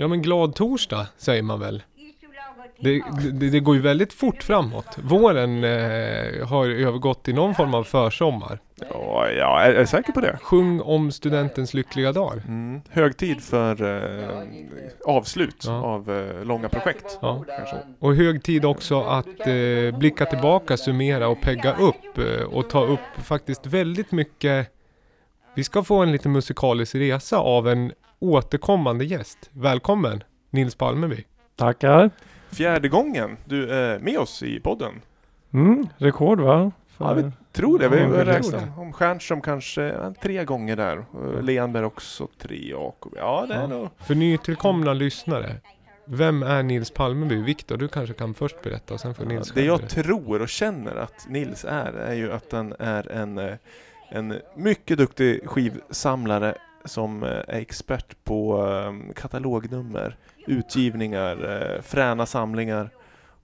[0.00, 1.82] Ja men glad torsdag säger man väl.
[2.78, 3.02] Det,
[3.32, 4.98] det, det går ju väldigt fort framåt.
[5.02, 8.58] Våren eh, har övergått i någon form av försommar.
[8.90, 10.38] Ja, jag är, är säker på det.
[10.42, 12.42] Sjung om studentens lyckliga dagar.
[12.48, 12.80] Mm.
[12.90, 14.46] Hög för eh,
[15.06, 15.72] avslut Ja.
[15.72, 17.18] av eh, långa projekt.
[17.22, 17.44] Ja.
[17.98, 22.84] Och hög tid också att eh, blicka tillbaka, summera och pegga upp eh, och ta
[22.84, 24.68] upp faktiskt väldigt mycket.
[25.54, 29.50] Vi ska få en liten musikalisk resa av en återkommande gäst.
[29.52, 31.24] Välkommen Nils Palmeby.
[31.56, 32.10] Tackar.
[32.50, 34.92] Fjärde gången du är med oss i podden.
[35.52, 36.72] Mm, rekord va?
[36.98, 37.88] Ja, vi tror det.
[37.88, 41.04] Vi har räknat om Stjernström kanske tre gånger där.
[41.42, 42.68] Leanberg också tre.
[42.70, 43.12] Jakob.
[43.16, 43.66] Ja, det är Ja.
[43.66, 43.88] nog...
[43.98, 45.56] För nytillkomna lyssnare.
[46.04, 47.42] Vem är Nils Palmeby?
[47.42, 50.02] Viktor, du kanske kan först berätta och sen får Nils Det jag berätta.
[50.02, 53.54] tror och känner att Nils är, är ju att han är en, eh,
[54.08, 62.90] en mycket duktig skivsamlare som eh, är expert på eh, katalognummer, utgivningar, eh, fräna samlingar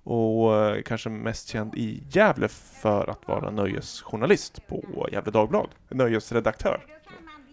[0.02, 0.52] och
[0.84, 2.48] kanske mest känd i Gävle
[2.82, 5.68] för att vara nöjesjournalist på Gävle Dagblad.
[5.88, 6.80] Nöjesredaktör.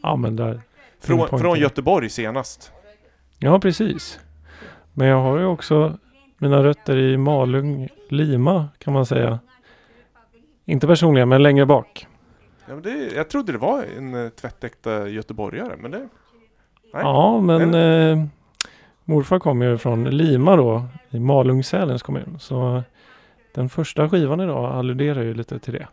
[0.03, 0.61] Ja men där.
[0.99, 2.71] Från, från Göteborg senast.
[3.39, 4.19] Ja precis.
[4.93, 5.97] Men jag har ju också
[6.37, 9.39] mina rötter i Malung, Lima kan man säga.
[10.65, 12.07] Inte personligen men längre bak.
[12.67, 15.97] Ja, men det, jag trodde det var en eh, tvättäkta göteborgare, men det...
[16.93, 17.01] Nej.
[17.03, 18.25] Ja men eh,
[19.05, 22.37] morfar kommer ju från Lima då i Malung-Sälens kommun.
[22.39, 22.83] Så
[23.53, 25.87] den första skivan idag alluderar ju lite till det.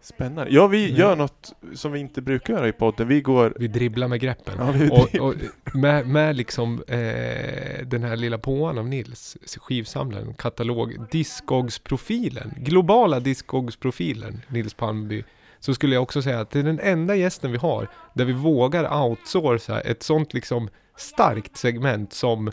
[0.00, 0.50] Spännande.
[0.50, 1.00] Ja, vi Mm.
[1.00, 3.08] gör något som vi inte brukar göra i podden.
[3.08, 3.52] Vi går...
[3.56, 4.54] Vi dribblar med greppen.
[4.58, 5.34] Ja, vi Och, och
[5.74, 14.40] med, med liksom eh, den här lilla påan av Nils, skivsamlaren, katalog, Discogs-profilen, globala Discogs-profilen,
[14.48, 15.24] Nils Palmeby.
[15.60, 18.32] Så skulle jag också säga att det är den enda gästen vi har där vi
[18.32, 22.50] vågar outsourca ett sånt liksom starkt segment som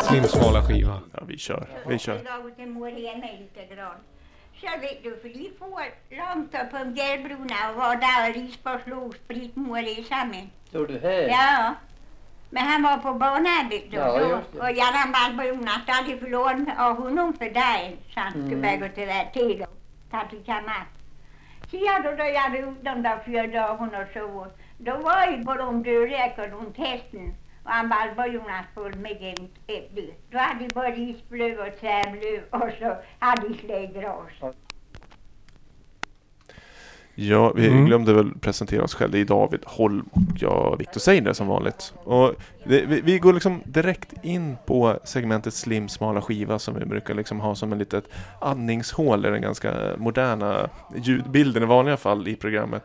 [0.00, 1.00] Slimsmala skiva.
[1.12, 1.68] Ja, vi kör.
[1.86, 2.14] Vi kör.
[2.14, 2.24] Vet
[5.02, 5.16] du,
[5.58, 5.68] får
[6.16, 9.84] långt upp på Gällbrona och var där och Risborg slog spritmål
[10.30, 10.48] med.
[10.68, 11.28] Står du här?
[11.28, 11.74] Ja.
[12.54, 13.96] Men han var på.
[13.96, 14.40] Ja, då.
[14.52, 14.60] det.
[14.60, 14.70] Och
[15.92, 17.96] hade förlåt av honom för dig.
[18.14, 18.60] Så han skulle Mm.
[18.62, 19.08] börja gå till
[20.10, 20.86] ta till kammaren.
[21.70, 24.46] Så jag då, då jag hade ut de där fyra dagarna och så.
[24.78, 27.34] Då var ju på de dörräckor runt hästen.
[27.64, 30.02] Och han Ballbrona följde med en äpple.
[30.30, 34.54] Då hade vi både isblöv och tvärblöv och så hade vi släggras.
[37.14, 37.84] Ja, vi Mm.
[37.86, 39.12] glömde väl presentera oss själva.
[39.12, 41.94] Det är David Holm och jag, Viktor Seiner som vanligt.
[42.04, 42.34] Och
[42.64, 47.14] det, vi, vi går liksom direkt in på segmentet Slim smala skiva som vi brukar
[47.14, 48.04] liksom ha som en litet
[48.40, 52.84] andningshål i den ganska moderna ljudbilden i vanliga fall i programmet.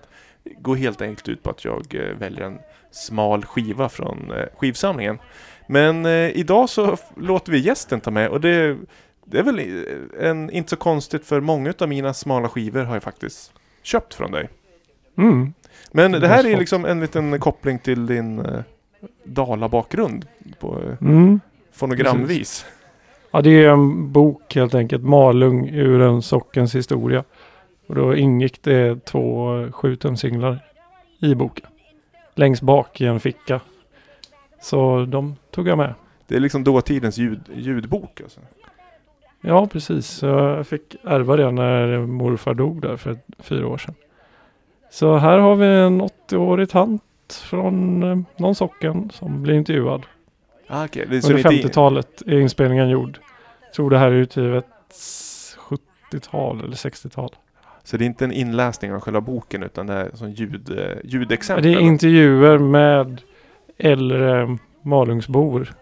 [0.60, 2.60] Går helt enkelt ut på att jag eh, väljer en
[2.92, 5.20] smal skiva från eh, skivsamlingen.
[5.68, 8.78] Men eh, idag så låter vi gästen ta med och det,
[9.26, 12.94] det är väl eh, en, inte så konstigt för många av mina smala skivor har
[12.96, 13.54] jag faktiskt
[13.88, 14.50] köpt från dig.
[15.18, 15.54] Mm.
[15.92, 18.60] Men det här är liksom en liten koppling till din eh,
[19.24, 20.26] Dala-bakgrund
[20.60, 21.40] på eh, Mm.
[21.74, 22.66] fonogramvis.
[23.32, 25.04] Ja, det är en bok helt enkelt.
[25.04, 27.24] Malung ur en sockens historia.
[27.88, 30.60] Och då ingick det två 7-tum-singlar
[31.20, 31.66] i boken.
[32.36, 33.62] Längst bak i en ficka.
[34.62, 35.94] Så de tog jag med.
[36.28, 38.40] Det är liksom dåtidens ljud, ljudbok alltså.
[39.42, 40.22] Ja, precis.
[40.22, 43.96] Jag fick ärva det när morfar dog där för fyra år sedan.
[44.92, 47.04] Så här har vi en 80-årig tant
[47.44, 50.06] från eh, någon socken som blir intervjuad.
[50.68, 51.06] Ah, okay.
[51.06, 53.20] det Under det inte- 50-talet är inspelningen gjord.
[53.64, 54.66] Jag tror det här är utgivet
[56.12, 57.36] 70-tal eller 60-tal.
[57.84, 60.86] Så det är inte en inläsning av själva boken utan det är som ljud, eh,
[61.04, 61.64] ljudexempel.
[61.64, 63.22] Det är intervjuer med
[63.78, 65.74] äldre Malungsbor.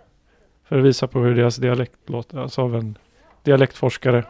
[0.68, 2.38] För att visa på hur deras dialekt låter.
[2.38, 2.98] Alltså av en
[3.46, 4.24] dialektforskare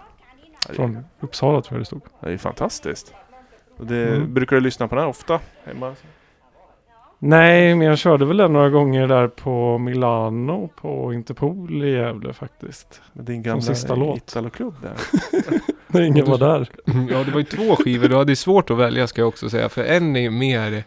[0.69, 2.01] från Uppsala tror jag det stod.
[2.19, 3.13] Det är fantastiskt.
[3.77, 4.33] Och det, Mm.
[4.33, 5.39] Brukar du lyssna på den här ofta?
[5.63, 5.95] Hemma?
[7.19, 12.33] Nej, men jag körde väl den några gånger där på Milano på Interpol i Gävle
[12.33, 13.01] faktiskt.
[13.13, 14.17] Din gamla sista låt.
[14.17, 14.93] Italoklubb där.
[15.87, 16.69] När ingen var där.
[17.11, 18.07] Ja, det var ju två skivor.
[18.07, 19.69] Du hade ju svårt att välja ska jag också säga.
[19.69, 20.83] För en är ju mer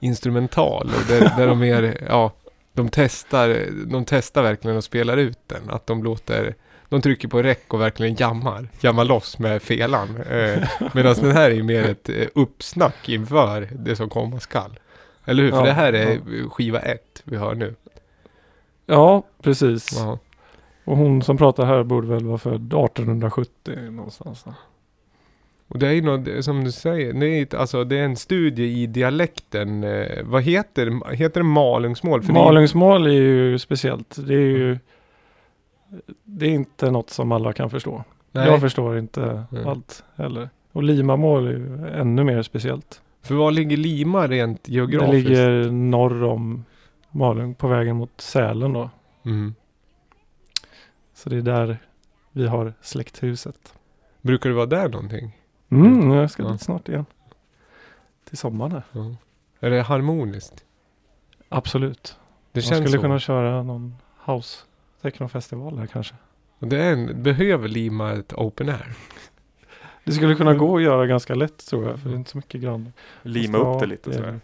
[0.00, 0.86] instrumental.
[0.96, 2.32] Och där, där de mer, ja,
[2.72, 3.56] de testar,
[3.86, 5.70] de testar verkligen och spelar ut den.
[5.70, 6.54] Att de låter,
[6.92, 8.68] de trycker på räck och verkligen jammar.
[8.80, 10.16] Jammar loss med felan.
[10.30, 14.78] Eh, Medan den här är mer ett eh, uppsnack inför det som komma skall.
[15.24, 15.50] Eller hur?
[15.50, 17.74] För Ja, det här är skiva ett vi hör nu.
[18.86, 19.98] Ja, precis.
[19.98, 20.18] Ja.
[20.84, 24.44] Och hon som pratar här borde väl vara född 1870 någonstans.
[25.68, 28.82] Och det är ju något, som du säger, det är, alltså, det är en studie
[28.82, 29.84] i dialekten.
[29.84, 32.22] Eh, vad heter, heter det malungsmål?
[32.22, 34.16] För Malungsmål är ju speciellt.
[34.26, 34.78] Det är ju
[36.24, 38.04] det är inte något som alla kan förstå.
[38.32, 39.64] Nej, Jag förstår inte Nej.
[39.64, 40.50] allt heller.
[40.72, 43.02] Och limamål är ju ännu mer speciellt.
[43.22, 45.28] för var ligger Lima rent Det geografiskt?
[45.28, 46.64] ligger norr om
[47.10, 48.90] Malung på vägen mot Sälen då.
[49.24, 49.54] Mm.
[51.14, 51.78] Så det är där
[52.32, 53.74] vi har släkthuset.
[54.20, 55.38] Brukar det vara där någonting?
[55.70, 56.48] Mm, jag ska Ja.
[56.52, 57.06] dit snart igen.
[58.28, 58.82] Till sommaren här.
[58.92, 59.14] Ja.
[59.60, 60.64] Är det harmoniskt?
[61.48, 62.16] Absolut.
[62.52, 63.00] Det Man känns skulle så.
[63.02, 63.96] kunna köra någon
[64.26, 64.58] house
[65.02, 66.14] technofestival här kanske.
[66.58, 68.92] Det är en, behöver Lima ett open air?
[70.04, 72.00] Det skulle kunna gå att göra ganska lätt tror jag.
[72.00, 72.92] För det är inte så mycket grann.
[73.22, 74.40] Lima upp det lite sådär.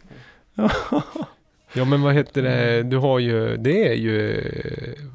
[1.73, 4.45] Ja men vad heter det, du har ju, det är ju,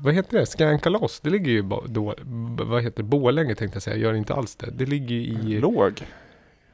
[0.04, 2.16] vad heter det, Skankalas, det ligger ju då,
[2.64, 4.72] vad heter det, Borlänge tänkte jag säga, gör inte alls det.
[4.72, 5.22] Det ligger ju
[5.56, 6.02] i, Låg.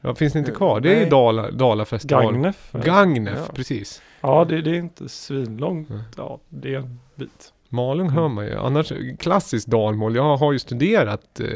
[0.00, 0.80] ja finns det inte kvar?
[0.80, 1.10] Det är ju.
[1.10, 2.24] Dala, Dalafestival.
[2.32, 2.72] Gagnef.
[2.72, 3.52] Gagnef, Ja.
[3.54, 4.02] precis.
[4.20, 5.88] Ja, det, det är inte svinlångt.
[5.88, 6.00] Nej.
[6.16, 7.52] Ja, det är en bit.
[7.72, 8.56] Malung hör man ju.
[8.58, 10.16] Annars, klassiskt dalmål.
[10.16, 11.46] Jag har ju studerat eh,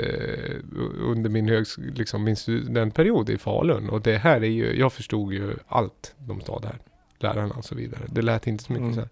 [1.00, 3.88] under min, högs, liksom min studentperiod i Falun.
[3.90, 6.78] Och det här är ju, jag förstod ju allt de sa där.
[7.18, 8.00] Lärarna och så vidare.
[8.08, 8.94] Det lät inte så mycket Mm.
[8.94, 9.08] så här.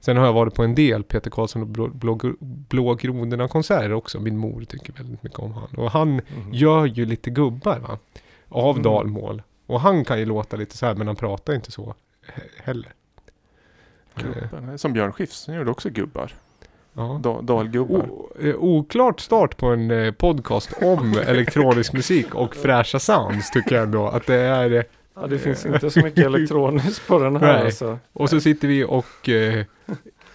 [0.00, 3.92] Sen har jag varit på en del Peter Karlsson och Blå, Blå, Blå Grodorna konserter
[3.92, 4.20] också.
[4.20, 5.68] Min mor tycker väldigt mycket om han.
[5.76, 6.20] Och han
[6.52, 7.98] gör ju lite gubbar va.
[8.48, 8.82] Av Mm.
[8.82, 9.42] dalmål.
[9.66, 11.94] Och han kan ju låta lite så här men han pratar inte så
[12.34, 12.92] he- heller.
[14.16, 14.78] Gubben.
[14.78, 16.32] Som Björn Skifs, han gjorde också gubbar.
[16.94, 17.20] ja.
[17.22, 17.98] Da, dalgubbar.
[18.10, 23.74] O, eh, oklart start på en eh, podcast om elektronisk musik och fräscha sounds tycker
[23.74, 24.70] jag ändå att det är.
[24.72, 24.82] eh,
[25.14, 27.64] Ja, det finns inte så mycket elektroniskt på den här Nej.
[27.64, 27.98] alltså.
[28.12, 29.28] Och så sitter vi och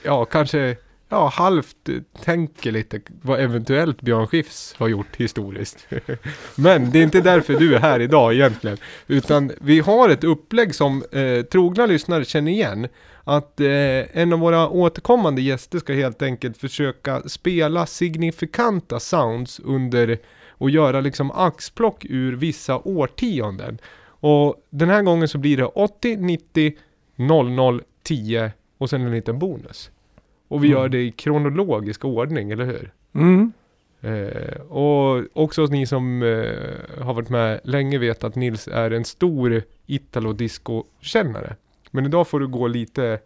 [0.03, 0.75] ja, kanske
[1.09, 1.89] ja, halvt
[2.23, 5.87] tänker lite vad eventuellt Björn Skifs har gjort historiskt.
[6.55, 8.77] Men det är inte därför du är här idag egentligen.
[9.07, 12.87] Utan vi har ett upplägg som eh, trogna lyssnare känner igen.
[13.29, 20.17] Att eh, en av våra återkommande gäster ska helt enkelt försöka spela signifikanta sounds under
[20.49, 23.77] och göra liksom axplock ur vissa årtionden.
[24.05, 26.73] Och den här gången så blir det 80, 90,
[27.15, 29.91] 00, 10 och sen en liten bonus.
[30.47, 30.79] Och vi Mm.
[30.79, 32.91] gör det i kronologisk ordning, eller hur?
[33.15, 33.51] Mm.
[34.01, 39.05] Eh, och också ni som eh, har varit med länge vet att Nils är en
[39.05, 41.55] stor Italo-disco-kännare.
[41.91, 43.19] Men idag får du gå lite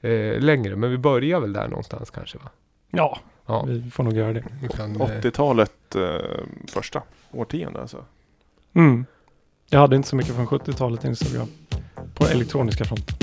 [0.00, 2.50] eh, längre, men vi börjar väl där någonstans kanske va?
[2.90, 4.44] Ja, Ja, vi får nog göra det.
[4.62, 6.02] vi kan, eh, 80-talet eh,
[6.68, 7.02] första
[7.32, 8.04] årtionde alltså.
[8.74, 9.06] Mm.
[9.70, 11.48] Jag hade inte så mycket från 70-talet insåg jag.
[12.14, 13.16] På elektroniska fronten.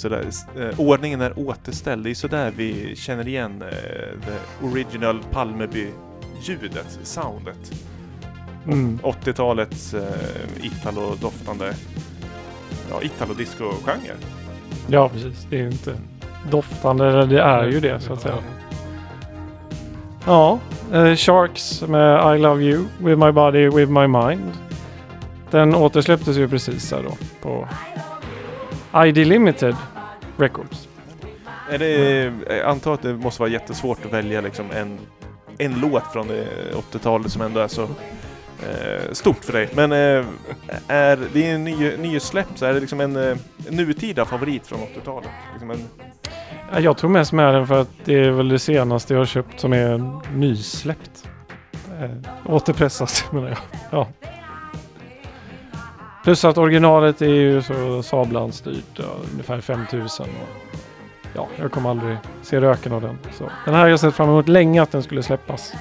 [0.00, 0.24] Sådär,
[0.56, 2.04] eh, ordningen är återställd.
[2.04, 3.68] Det är sådär vi känner igen eh,
[4.26, 7.72] the original Palmeby-ljudet, soundet.
[8.66, 8.98] Mm.
[9.02, 10.02] 80-talets eh,
[10.62, 11.74] Italo-doftande,
[12.90, 14.14] ja, Italo-disco-genre.
[14.86, 15.46] Ja, precis.
[15.50, 15.94] Det är ju inte
[16.50, 18.38] doftande, det är ju det så att säga.
[20.26, 20.58] Ja,
[20.92, 24.52] eh, Sharks med I Love You, With My Body, With My Mind.
[25.50, 27.68] Den återsläpptes ju precis här då på
[28.94, 29.76] ID Limited
[30.36, 30.88] Records.
[31.70, 34.98] Är det, jag antar att det måste vara jättesvårt att välja liksom en,
[35.58, 36.46] en låt från det
[36.92, 39.68] 80-talet som ändå är så eh, stort för dig.
[39.74, 40.26] Men eh,
[40.88, 43.36] är det är en ny, nysläpp så är det liksom en eh,
[43.68, 45.30] nutida favorit från 80-talet?
[45.52, 45.88] Liksom en,
[46.72, 49.26] Ja, Jag tror mest med den för att det är väl det senaste jag har
[49.26, 51.28] köpt som är nysläppt.
[52.00, 53.58] Eh, återpressat menar jag.
[53.90, 54.08] Ja.
[56.24, 60.26] Plus att originalet är ju så Sablan-styrt, ja, ungefär 5000.
[60.26, 60.76] Och,
[61.34, 63.18] ja, jag kommer aldrig se röken av den.
[63.32, 63.50] Så.
[63.64, 65.72] Den här har jag sett fram emot länge att den skulle släppas.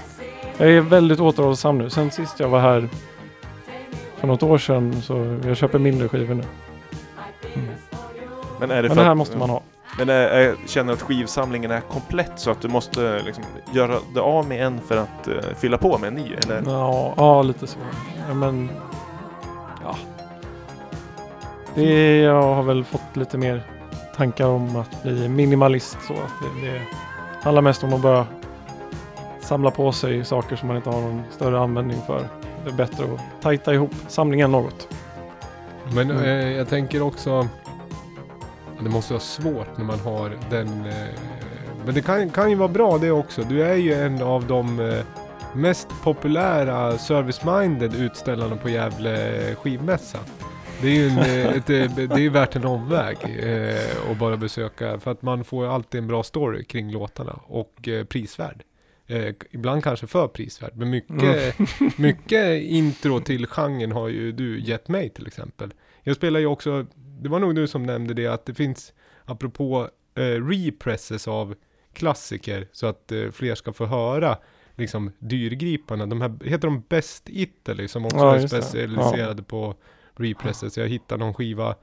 [0.58, 1.90] Jag är väldigt återhållsam nu.
[1.90, 2.90] Sen sist jag var här
[4.18, 6.44] för något år sedan så jag köper mindre skivor nu.
[8.60, 9.62] men är det Men för det här att- måste man ha.
[9.98, 13.44] Men är, är, känner att skivsamlingen är komplett så att du måste liksom,
[13.74, 16.34] göra det av med en för att eh, fylla på med en ny?
[16.44, 16.64] Eller?
[16.66, 17.78] Ja, ja lite så.
[18.28, 18.70] Ja, men...
[21.88, 23.62] Det, jag har väl fått lite mer
[24.18, 25.98] tankar om att bli minimalist.
[26.08, 26.20] Så att
[26.62, 26.82] det, det
[27.44, 28.28] handlar mest om att bara
[29.42, 32.28] samla på sig saker som man inte har någon större användning för.
[32.64, 34.88] Det är bättre att tajta ihop samlingen något.
[35.94, 36.24] Men Mm.
[36.24, 37.48] eh, jag tänker också...
[38.84, 40.68] Det måste vara svårt när man har den...
[40.86, 40.94] Eh,
[41.86, 43.42] men det kan, kan ju vara bra det också.
[43.50, 45.00] Du är ju en av de eh,
[45.54, 50.18] mest populära service-minded utställarna på Gävle skivmässa.
[50.82, 54.38] Det är ju en, eh, ett, eh, det är värt en omväg eh, att bara
[54.38, 55.00] besöka.
[55.00, 57.40] För att man får alltid en bra story kring låtarna.
[57.48, 58.64] Och eh, prisvärd.
[59.08, 60.72] Eh, ibland kanske för prisvärd.
[60.76, 61.56] Men mycket,
[61.98, 65.74] mycket intro till genren har ju du gett mig till exempel.
[66.04, 68.94] Jag spelar ju också, det var nog du som nämnde det, att det finns,
[69.26, 71.56] apropå eh, represses av
[71.94, 74.38] klassiker, så att eh, fler ska få höra
[74.76, 76.06] liksom dyrgriparna.
[76.06, 79.76] De här, heter de Best Italy som också Ja, är specialiserade på
[80.20, 80.78] represses.
[80.78, 81.76] Jag hittade någon skiva,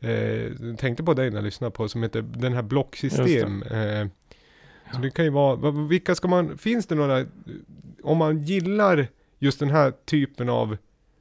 [0.00, 3.62] eh, tänkte på dig när jag lyssnade på, som heter den här Blocksystem.
[3.62, 4.06] Eh,
[4.92, 7.26] så det kan ju vara, vilka ska man, finns det några,
[8.02, 9.06] om man gillar
[9.38, 10.76] just den här typen av,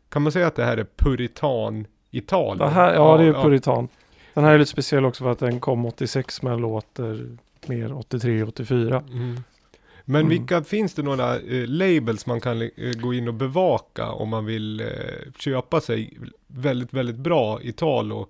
[0.09, 2.57] kan man säga att det här är puritan Italien?
[2.57, 3.87] Det här, ja, det är puritan.
[4.33, 9.11] Den här är lite speciell också för att den kom 86 men låter mer 83-84.
[9.11, 9.43] Mm.
[10.09, 10.29] Men Mm.
[10.29, 12.69] vilka, finns det några eh, labels man kan eh,
[13.01, 14.87] gå in och bevaka om man vill eh,
[15.39, 18.27] köpa sig väldigt, väldigt bra Italo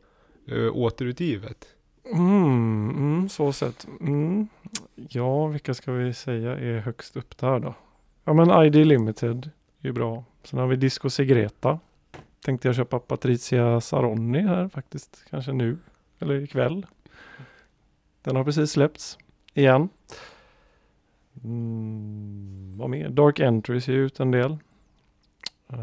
[0.51, 1.65] eh, återutgivet?
[2.13, 3.88] Mm, mm, så sett.
[4.01, 4.48] Mm.
[4.96, 7.75] Ja, vilka ska vi säga är högst upp där då?
[8.25, 9.50] Ja, men ID Limited
[9.81, 10.24] är bra.
[10.43, 11.79] Sen har vi Disco Segreta.
[12.46, 15.25] Tänkte jag köpa Patricia Saronni här faktiskt.
[15.29, 15.77] Kanske nu
[16.19, 16.86] eller ikväll.
[18.22, 19.17] Den har precis släppts
[19.53, 19.89] igen.
[21.44, 23.10] Mm, vad mer?
[23.10, 24.51] Dark Entries ger ut en del.
[25.70, 25.77] Eh,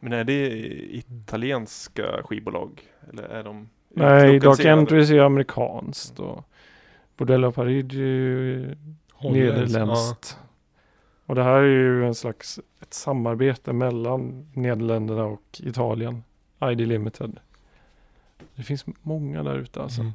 [0.00, 0.50] Men är det
[0.96, 2.82] italienska skivbolag?
[3.12, 4.64] Eller är de nej, Dark?
[4.64, 6.44] Entries är amerikanskt och
[7.16, 8.76] Bordello Parigi är ju
[9.22, 10.38] Nederländskt.
[11.26, 16.22] Och det här är ju en slags ett samarbete mellan Nederländerna och Italien.
[16.62, 17.40] ID Limited.
[18.54, 19.82] Det finns många där ute Ja.
[19.82, 20.00] alltså.
[20.00, 20.12] Mm.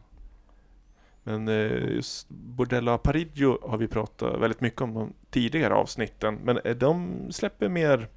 [1.27, 6.35] Men eh, just Bordello Parigio har vi pratat väldigt mycket om de tidigare avsnitten.
[6.43, 8.07] Men är de släpper mer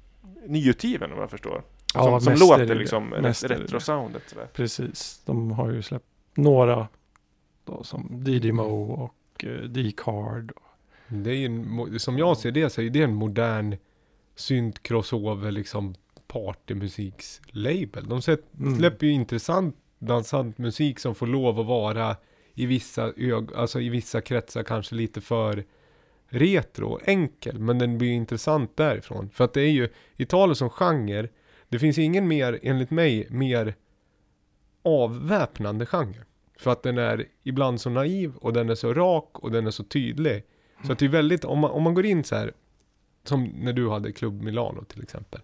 [0.47, 1.63] nyutgiven om jag förstår?
[1.93, 4.47] Ja, som som låter det liksom retro-soundet sådär.
[4.53, 5.21] Precis.
[5.25, 6.87] De har ju släppt några
[7.65, 10.51] då, som Didimo och eh, D-Card.
[11.07, 13.75] Det är ju en, som jag ser det så är det en modern
[14.35, 15.95] synt crossover liksom
[16.27, 18.03] partymusiks-label.
[18.07, 18.21] De
[18.59, 18.77] Mm.
[18.77, 22.15] släpper ju intressant dansant musik som får lov att vara
[22.53, 25.63] i vissa, ög, alltså i vissa kretsar kanske lite för
[26.27, 29.29] retro, enkel, men den blir ju intressant därifrån.
[29.29, 31.27] För att det är ju, Italien som genre,
[31.69, 33.75] det finns ingen mer, enligt mig, mer
[34.83, 36.23] avväpnande genre.
[36.59, 39.71] För att den är ibland så naiv och den är så rak och den är
[39.71, 40.43] så tydlig.
[40.85, 42.53] Så att det är väldigt, om man, om man går in så här,
[43.23, 45.41] som när du hade Club Milano till exempel.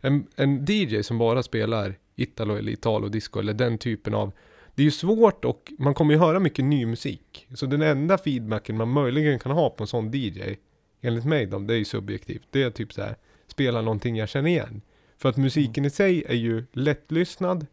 [0.00, 4.32] En, en DJ som bara spelar Italo eller Italo disco eller den typen av
[4.78, 7.46] det är ju svårt och man kommer ju höra mycket ny musik.
[7.54, 10.56] Så den enda feedbacken man möjligen kan ha på en sån DJ,
[11.00, 12.46] enligt mig då, det är ju subjektivt.
[12.50, 13.16] Det är typ så här,
[13.46, 14.82] spela någonting jag känner igen.
[15.16, 17.66] För att musiken i sig är ju lättlyssnad,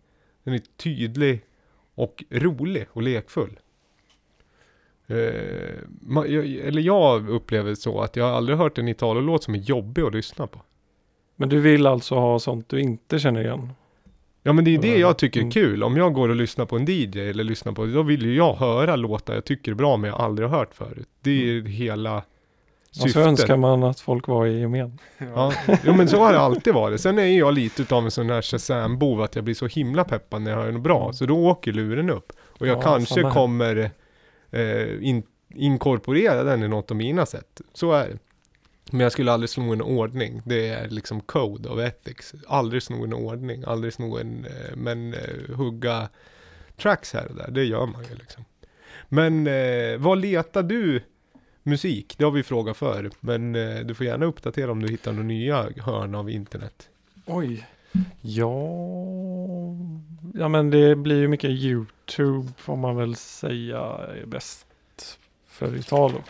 [0.43, 1.41] den är tydlig
[1.95, 3.59] och rolig och lekfull.
[5.07, 5.15] Eh,
[6.01, 9.59] ma- jag, eller jag upplever så att jag har aldrig hört en Italo-låt som är
[9.59, 10.61] jobbig att lyssna på.
[11.35, 13.71] Men du vill alltså ha sånt du inte känner igen?
[14.47, 14.99] Ja men det är det Mm.
[15.01, 15.51] jag tycker är Mm.
[15.51, 15.83] kul.
[15.83, 18.53] Om jag går och lyssnar på en DJ eller lyssnar på, då vill ju jag
[18.55, 21.07] höra låtar jag tycker är bra men jag aldrig har hört förut.
[21.21, 22.23] Det är ju hela Och
[22.91, 23.25] så syftet.
[23.27, 24.99] önskar man att folk var i gemen.
[25.17, 27.01] Ja, jo men så har det alltid varit.
[27.01, 30.41] Sen är jag lite utav en sån här Shazam-bov att jag blir så himla peppad
[30.41, 31.13] när jag hör något bra.
[31.13, 32.31] Så då åker luren upp.
[32.59, 33.91] Och jag Ja, kanske kommer
[34.51, 35.23] eh, in,
[35.55, 37.61] inkorporera den i något av mina sätt.
[37.73, 38.17] Så är det.
[38.91, 40.41] Men jag skulle aldrig sno en ordning.
[40.45, 42.33] Det är liksom code of ethics.
[42.47, 46.09] Aldrig sno en ordning, aldrig sno en, eh, men eh, hugga
[46.77, 47.51] tracks här och där.
[47.51, 48.45] Det gör man ju liksom.
[49.09, 51.01] Men eh, vad letar du
[51.63, 52.15] musik?
[52.17, 53.11] Det har vi frågat för.
[53.19, 56.89] Men eh, du får gärna uppdatera om du hittar några nya hörn av internet.
[57.25, 57.67] Oj.
[58.21, 58.67] Ja,
[60.33, 64.65] ja men det blir ju mycket YouTube får man väl säga är bäst
[65.45, 66.23] för Italo.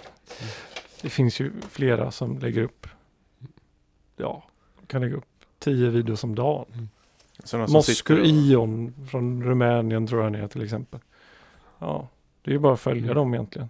[1.05, 2.87] Det finns ju flera som lägger upp,
[4.17, 4.43] ja,
[4.87, 5.25] kan lägga upp
[5.59, 6.89] tio videos om dagen.
[7.53, 10.99] Moscow sitter och- Ion från Rumänien tror jag han är till exempel.
[11.79, 12.07] Ja,
[12.41, 13.15] det är ju bara att följa Mm.
[13.15, 13.69] dem egentligen.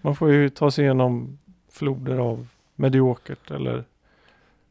[0.00, 1.38] Man får ju ta sig igenom
[1.70, 3.84] floder av mediokert eller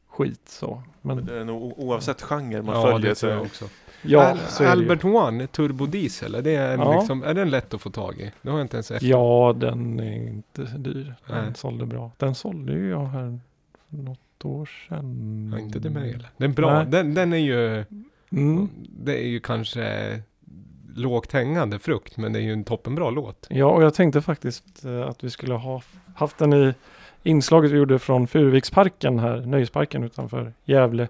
[0.07, 0.83] skit så.
[1.01, 3.65] Men Det är nog oavsett genre man ja, följer det så tror jag också.
[4.03, 4.65] Ja, Al-.
[4.67, 6.95] Albert One, Turbo Diesel, är, det en, Ja.
[6.99, 8.31] liksom, är den lätt att få tag i?
[8.41, 9.07] Det har jag inte ens efter.
[9.07, 11.15] Ja, den är inte dyr.
[11.27, 11.53] Den Nej.
[11.55, 12.11] sålde bra.
[12.17, 13.39] Den sålde ju jag här
[13.89, 15.49] för något år sedan.
[15.53, 16.25] Ja, inte det med det.
[16.37, 16.83] Den är bra.
[16.83, 17.85] Den, den är ju,
[18.31, 18.69] Mm.
[18.89, 20.19] det är ju kanske
[20.95, 23.47] lågt hängande frukt, men det är ju en toppenbra låt.
[23.49, 25.81] Ja, och jag tänkte faktiskt eh, att vi skulle ha
[26.15, 26.73] haft den i
[27.23, 31.07] inslaget vi gjorde från Furuviksparken här, nöjesparken utanför Gävle.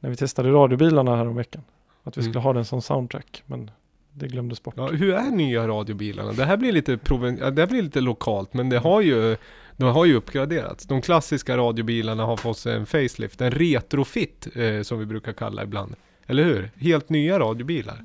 [0.00, 1.62] När vi testade radiobilarna här om veckan.
[2.04, 2.32] Att vi Mm.
[2.32, 3.70] skulle ha den som soundtrack, men
[4.12, 4.74] det glömdes bort.
[4.76, 6.32] Ja, hur är nya radiobilarna?
[6.32, 9.36] Det här blir lite, proven, ja, det här blir lite lokalt, men det har ju
[9.76, 10.86] de har ju uppgraderats.
[10.86, 15.94] De klassiska radiobilarna har fått en facelift, en retrofit eh, som vi brukar kalla ibland.
[16.26, 16.70] Eller hur?
[16.76, 17.98] Helt nya radiobilar.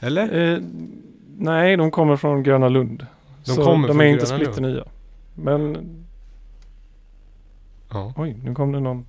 [0.00, 0.52] Eller?
[0.54, 0.58] Eh,
[1.38, 3.06] nej, de kommer från Gröna Lund.
[3.44, 4.54] De så kommer de från är inte Gröna Lund.
[4.54, 4.84] splitternya.
[5.34, 5.76] Men
[7.92, 8.12] Ja.
[8.16, 9.06] oj, nu kom det någon.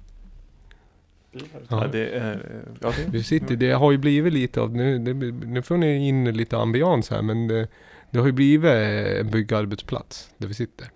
[1.69, 1.87] Ja.
[1.91, 5.13] Det är, ja, det, Vi sitter, det har ju blivit lite av, nu, det,
[5.47, 7.67] nu får ni in lite ambians här, men det,
[8.11, 10.87] det har ju blivit en byggarbetsplats där vi sitter.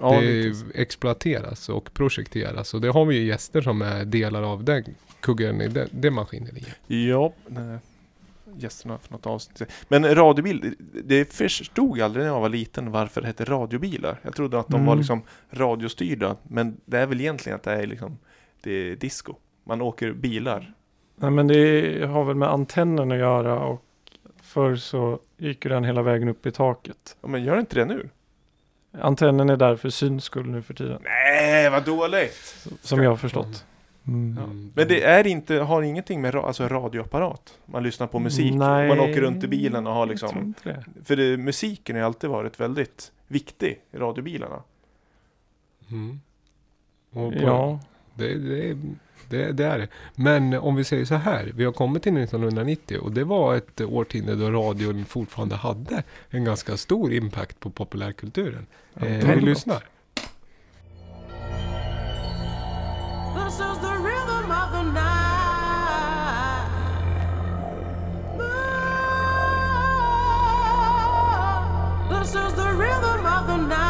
[0.00, 4.64] ja, det exploateras och projekteras och det har vi ju gäster som är delar av
[4.64, 4.84] den
[5.20, 6.76] kuggen i det, det maskineriet.
[6.86, 7.78] Ja, nej.
[8.58, 9.70] gästerna för något avsnitt.
[9.88, 14.20] Men radiobil, det förstod jag aldrig när jag var liten varför det hette radiobilar.
[14.22, 14.86] Jag trodde att de Mm.
[14.86, 16.36] var liksom radiostyrda.
[16.42, 18.18] Men det är väl egentligen att det är liksom,
[18.62, 19.34] det är disco.
[19.64, 20.72] Man åker bilar.
[21.16, 23.82] Nej, men det har väl med antennen att göra och
[24.42, 27.16] förr så gick den hela vägen upp i taket.
[27.20, 28.08] Ja, men gör inte det nu?
[29.00, 31.00] Antennen är där för syns skull nu för tiden.
[31.04, 32.66] Nej, vad dåligt!
[32.82, 33.64] Som jag har förstått.
[34.06, 34.36] Mm.
[34.40, 34.46] Ja.
[34.74, 37.58] Men det är inte, har ingenting med ra- alltså radioapparat?
[37.66, 38.54] Man lyssnar på musik.
[38.54, 40.54] Nej, Man åker runt i bilen och har liksom...
[40.62, 40.84] det.
[41.04, 44.62] För det, musiken har alltid varit väldigt viktig i radiobilarna.
[45.90, 46.20] Mm.
[47.10, 47.80] Och på, Ja,
[48.14, 48.76] det, det,
[49.30, 49.88] det, det är det.
[50.14, 53.80] Men om vi säger så här, vi har kommit till 1990 och det var ett
[53.80, 58.66] årtionde då radion fortfarande hade en ganska stor impact på populärkulturen.
[58.94, 59.84] Ja, Eh, vi lyssnar.
[72.10, 73.89] This is the rhythm of the night.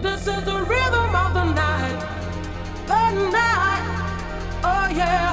[0.00, 2.00] This is the rhythm of the night.
[2.86, 3.84] The night.
[4.62, 5.27] Oh yeah.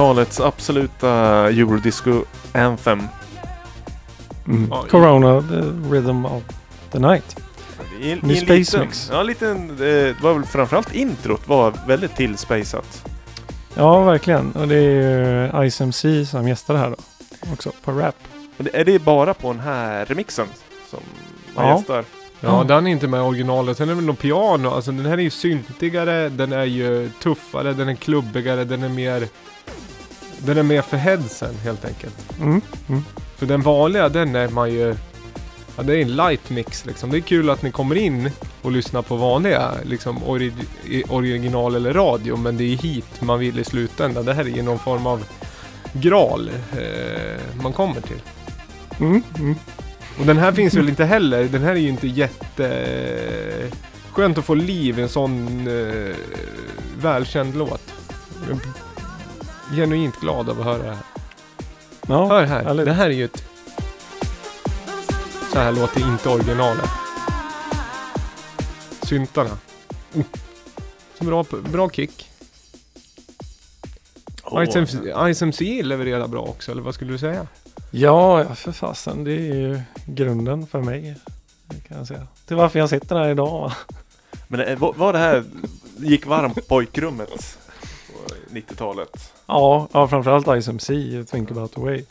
[0.00, 1.08] 90-talets absoluta
[1.50, 3.02] Eurodisco Anthem.
[4.46, 4.68] Mm.
[4.70, 6.42] Ja, Corona, the rhythm of
[6.90, 7.36] the night.
[8.00, 9.08] I, i en Ny Space liten, Mix.
[9.12, 13.04] Ja, liten, eh, det var väl framförallt introt var väldigt tillspejsat.
[13.74, 14.52] Ja, verkligen.
[14.52, 16.96] Och det är ju Ice MC som gästar här då.
[17.52, 18.14] Också på rap.
[18.56, 20.46] Men det- Är det bara på den här remixen
[20.90, 21.00] som
[21.54, 21.76] man Ja.
[21.78, 22.04] gästar?
[22.40, 23.76] Ja, den är inte med i originalet.
[23.76, 24.70] Sen är det väl någon piano.
[24.70, 28.88] Alltså den här är ju syntigare, den är ju tuffare, den är klubbigare, den är
[28.88, 29.28] mer...
[30.44, 32.40] Den är mer för headsen helt enkelt.
[32.40, 32.60] Mm.
[32.88, 33.04] Mm.
[33.36, 34.96] För den vanliga, den är man ju...
[35.76, 37.10] Ja, det är en light mix liksom.
[37.10, 38.30] Det är kul att ni kommer in
[38.62, 40.52] och lyssnar på vanliga, liksom ori
[41.08, 42.36] original eller radio.
[42.36, 44.24] Men det är hit man vill i slutändan.
[44.24, 45.24] Det här är ju någon form av
[45.92, 48.22] gral eh, man kommer till.
[49.00, 49.22] Mm.
[49.38, 49.54] Mm.
[50.18, 51.44] Och den här finns väl inte heller.
[51.44, 53.70] Den här är ju inte jätte...
[54.12, 56.16] Skönt att få liv i en sån eh,
[57.02, 57.92] välkänd låt.
[59.72, 60.98] Jag är Genuint glad av att höra det här.
[62.08, 62.64] Ja, Hör här.
[62.64, 62.86] härligt.
[62.86, 63.44] Det här är ju ett...
[65.52, 66.90] Så här låter inte originalet.
[69.02, 69.58] Syntarna.
[70.14, 70.22] Oh.
[71.18, 72.30] Så bra, bra kick.
[74.44, 74.98] Åh, Ice MC,
[75.34, 77.46] Ice MC levererar bra också, eller vad skulle du säga?
[77.90, 79.24] Ja, för fasen.
[79.24, 81.14] Det är ju grunden för mig.
[81.66, 82.26] det Kan jag säga.
[82.46, 83.60] Till varför jag sitter här idag.
[83.60, 83.72] va?
[84.48, 85.44] Men eh, var, det här
[85.98, 87.58] gick varmt pojkrummet
[88.50, 89.32] 90-talet?
[89.46, 92.04] Ja, ja framförallt Ice MC, Think about the way.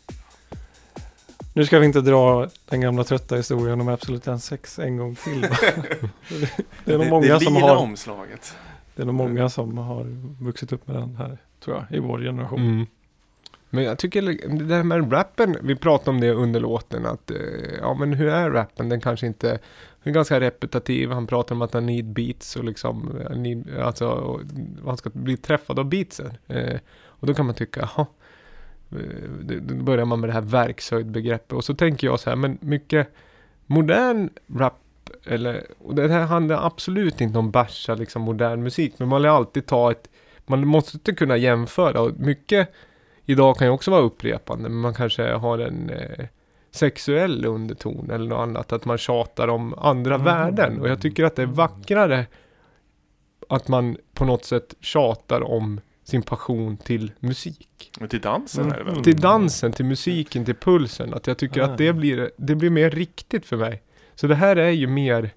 [1.54, 5.42] Nu ska vi inte dra den gamla trötta historien om Absolut Sex en gång till.
[6.86, 8.56] det är nog många det som lila har omslaget.
[8.96, 10.06] Det är nog många som har
[10.44, 12.60] vuxit upp med den här, tror jag, i vår generation.
[12.60, 12.86] Mm.
[13.70, 14.22] Men jag tycker
[14.58, 17.38] det där med rappen, vi pratade om det under låten att eh,
[17.82, 18.90] ja men hur är rappen?
[18.90, 19.60] Den kanske inte,
[20.04, 21.12] är ganska repetitiv.
[21.12, 24.42] Han pratar om att han need beats och liksom, eh, need, alltså och
[24.86, 26.38] han ska bli träffad av beatsen.
[26.48, 28.08] Eh, och då kan man tycka, jaha.
[28.92, 32.58] Eh, då börjar man med det här verkshöjdbegreppet och så tänker jag så här, men
[32.62, 33.08] mycket
[33.66, 34.80] modern rap
[35.26, 39.32] eller, och det här handlar absolut inte om basha liksom modern musik, men man vill
[39.32, 40.10] alltid ta ett,
[40.46, 42.70] man måste inte kunna jämföra och mycket
[43.26, 46.26] idag kan ju också vara upprepande, men man kanske har en eh,
[46.72, 50.26] sexuell underton eller något annat, att man tjatar om andra Mm.
[50.26, 50.82] värden.
[50.82, 52.26] Och jag tycker att det är vackrare
[53.50, 57.92] att man på något sätt tjatar om sin passion till musik.
[58.00, 58.92] Men till dansen är det väl?
[58.92, 59.04] Mm.
[59.04, 61.14] Till dansen, till musiken, till pulsen.
[61.14, 61.66] Att jag tycker Ah.
[61.66, 63.82] att det blir, det blir mer riktigt för mig.
[64.16, 65.30] Så det här är ju mer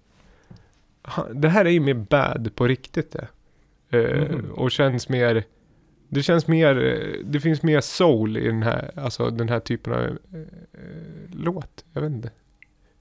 [1.35, 3.29] Det här är ju mer bad på riktigt det.
[3.99, 4.51] Mhm.
[4.51, 5.45] Och känns mer
[6.15, 6.75] Det känns mer
[7.25, 10.89] Det finns mer soul i den här Alltså den här typen av eh, eh,
[11.33, 11.85] Låt.
[11.93, 12.31] Jag vet inte.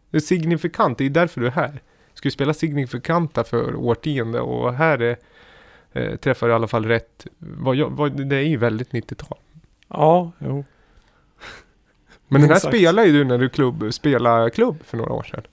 [0.10, 1.82] Det är signifikant, det är därför du är här.
[2.14, 5.18] Ska ju spela signifikanta för årtionde och här är
[5.94, 7.28] eh, Träffar i alla fall rätt.
[7.38, 9.38] Vad jag, vad, det är ju väldigt 90-tal.
[9.88, 10.66] Ja, jo.
[12.28, 12.76] Men den här Exakt.
[12.76, 15.44] spelade ju du när du klubb, spelade klubb för några år sedan.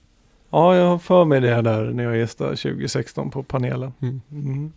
[0.51, 3.92] Ja, jag har för mig det här där när jag gästade 2016 på panelen.
[4.01, 4.21] Mm.
[4.31, 4.73] Mm.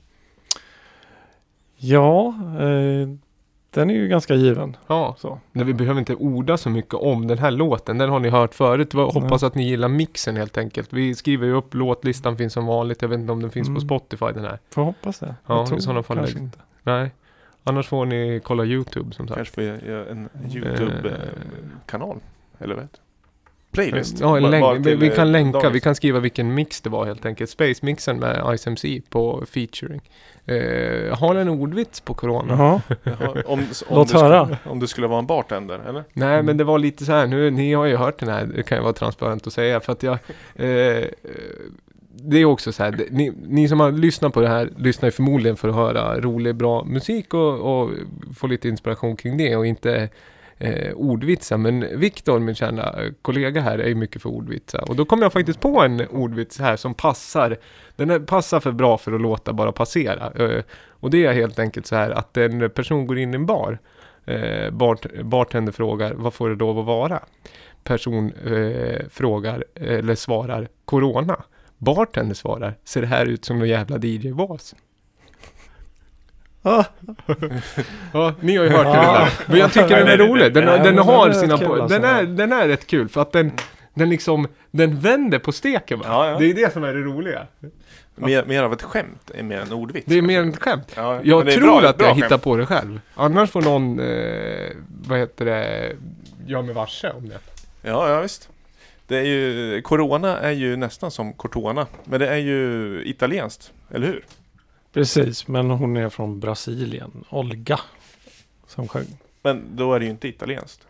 [1.84, 2.28] Ja,
[2.60, 3.10] eh,
[3.70, 4.78] den är ju ganska given.
[4.88, 5.39] Ja, Så.
[5.52, 7.98] men vi behöver inte orda så mycket om den här låten.
[7.98, 8.94] Den har ni hört förut.
[8.94, 10.94] Jag hoppas att ni gillar mixen helt enkelt.
[10.94, 13.02] Vi skriver ju upp låtlistan finns som vanligt.
[13.02, 13.82] Jag vet inte om den finns på Mm.
[13.82, 14.60] Spotify den här.
[14.70, 15.36] Får hoppas det.
[15.48, 16.58] Ja, Jag i sådana fall kanske inte.
[16.84, 17.12] Nej.
[17.63, 19.36] Annars får ni kolla YouTube som sagt.
[19.38, 22.20] Kanske får jag göra en YouTube-kanal.
[22.60, 23.11] Eller vad heter det?
[23.71, 24.19] Playlist.
[24.19, 24.86] Ja, en länk.
[24.86, 25.84] vi, vi kan eh, länka, vi dagens.
[25.84, 27.49] kan skriva vilken mix det var helt enkelt.
[27.49, 30.01] Space-mixen med Ice MC på featuring.
[30.45, 32.53] Eh, har en ordvits på Corona?
[32.53, 32.81] Jaha.
[33.03, 34.45] Jaha, om, om, Låt du höra.
[34.45, 36.03] Skulle, om du skulle vara en bartender, eller?
[36.13, 38.63] Nej, men det var lite så här, nu, ni har ju hört den här, det
[38.63, 40.17] kan jag vara transparent och säga, för att jag...
[40.55, 41.05] Eh, eh,
[42.23, 45.12] det är också så här, ni, ni som har lyssnat på det här lyssnar ju
[45.12, 47.89] förmodligen för att höra rolig, bra musik och, och
[48.36, 50.10] få lite inspiration kring det och inte
[50.62, 51.58] eh, ordvitsar.
[51.58, 54.89] Men Viktor, min kära kollega här, är ju mycket för ordvitsar.
[54.89, 57.58] Och då kom jag faktiskt på en ordvits här som passar.
[57.95, 60.32] Den är, passar för bra för att låta bara passera.
[60.32, 63.45] Eh, och det är helt enkelt så här att en person går in i en
[63.45, 63.80] bar.
[64.26, 67.19] Eh, bart, bartender frågar, vad får det lov att vara?
[67.84, 71.43] Person eh, frågar, eller svarar, Corona.
[71.78, 74.76] Bartender svarar, ser det här ut som någon jävla DJ-vas?
[78.13, 79.30] Ja, ni har ju hört den där.
[79.47, 80.54] Men jag tycker den är rolig.
[80.54, 81.58] Den, den har sina...
[81.58, 82.00] po- alltså.
[82.00, 83.52] den, är, den är rätt kul för att den,
[83.93, 86.06] den liksom, den vänder på steken va?
[86.08, 86.38] Ja, ja.
[86.39, 87.47] Det är det som är det roliga.
[88.15, 90.06] Mer, mer av ett skämt är mer en ordvits.
[90.10, 90.91] Det är mer än ett skämt.
[90.95, 92.24] Ja, Jag tror bra- att jag skämt.
[92.26, 93.00] hittar på det själv.
[93.15, 94.69] Annars får någon, eh,
[95.08, 95.91] vad heter det,
[96.47, 97.38] göra mig varse om det.
[97.82, 98.50] Ja, ja visst.
[99.08, 101.88] Det är ju, Corona är ju nästan som Cortona.
[102.04, 104.24] Men det är ju italienskt, eller hur?
[104.93, 107.23] Precis, men hon är från Brasilien.
[107.30, 107.80] Olga.
[108.67, 109.08] Som sjöng.
[109.41, 110.88] Men då är det ju inte italienskt.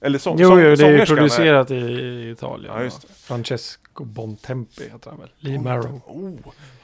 [0.00, 2.74] Eller så, Jo, sång- jo, det är ju producerat i Italien.
[2.76, 3.08] Ja, just det.
[3.14, 5.28] Francesco Bontempi heter han väl.
[5.38, 6.00] Lee Marrow.
[6.06, 6.32] Oh,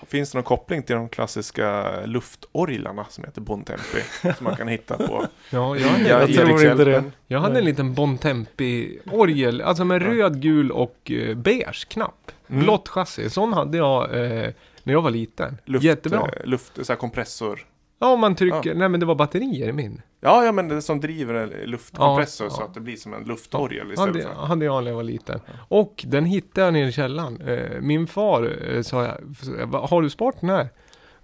[0.06, 4.02] finns det någon koppling till de klassiska luftorglarna som heter Bontempi?
[4.22, 7.04] som man kan hitta på Ja, jag, Ja, jag tror inte det.
[7.26, 12.30] jag hade en liten Bontempi-orgel, alltså med röd, gul och eh, beige knapp.
[12.48, 12.62] Mm.
[12.62, 13.30] Blått chassi.
[13.30, 14.50] Sån hade jag eh,
[14.88, 15.58] när jag var liten.
[15.64, 16.18] Luft, Jättebra.
[16.20, 17.66] eh, Luft, så här kompressor.
[17.98, 20.02] Ja, om man trycker, nej men det var batterier i min.
[20.20, 22.64] Ja, ja, men det som driver en luftkompressor Ja, så ja.
[22.66, 24.42] att det blir som en luftorgel istället Hade, för.
[24.46, 25.40] hade jag när jag var liten.
[25.68, 27.40] Och den hittade jag nere i källaren.
[27.40, 30.68] Eh, min far eh, sa, jag, "Va, har du sparat den här?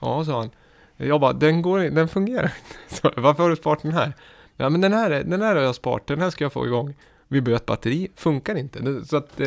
[0.00, 0.50] Ja, sa han.
[0.96, 2.52] Jag bara, den, går, den fungerar
[2.90, 3.20] inte.
[3.20, 4.12] Varför har du sparat den här?
[4.56, 6.66] Ja, men den här, är- den här har jag sparat, den här ska jag få
[6.66, 6.94] igång.
[7.28, 8.78] Vi bytte batteri, funkar inte.
[8.80, 9.40] Det- Så att,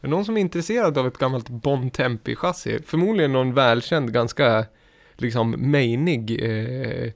[0.00, 4.64] är det någon som är intresserad av ett gammalt Bontempi-chassi, förmodligen någon välkänd, ganska
[5.16, 7.12] liksom mainig, eh,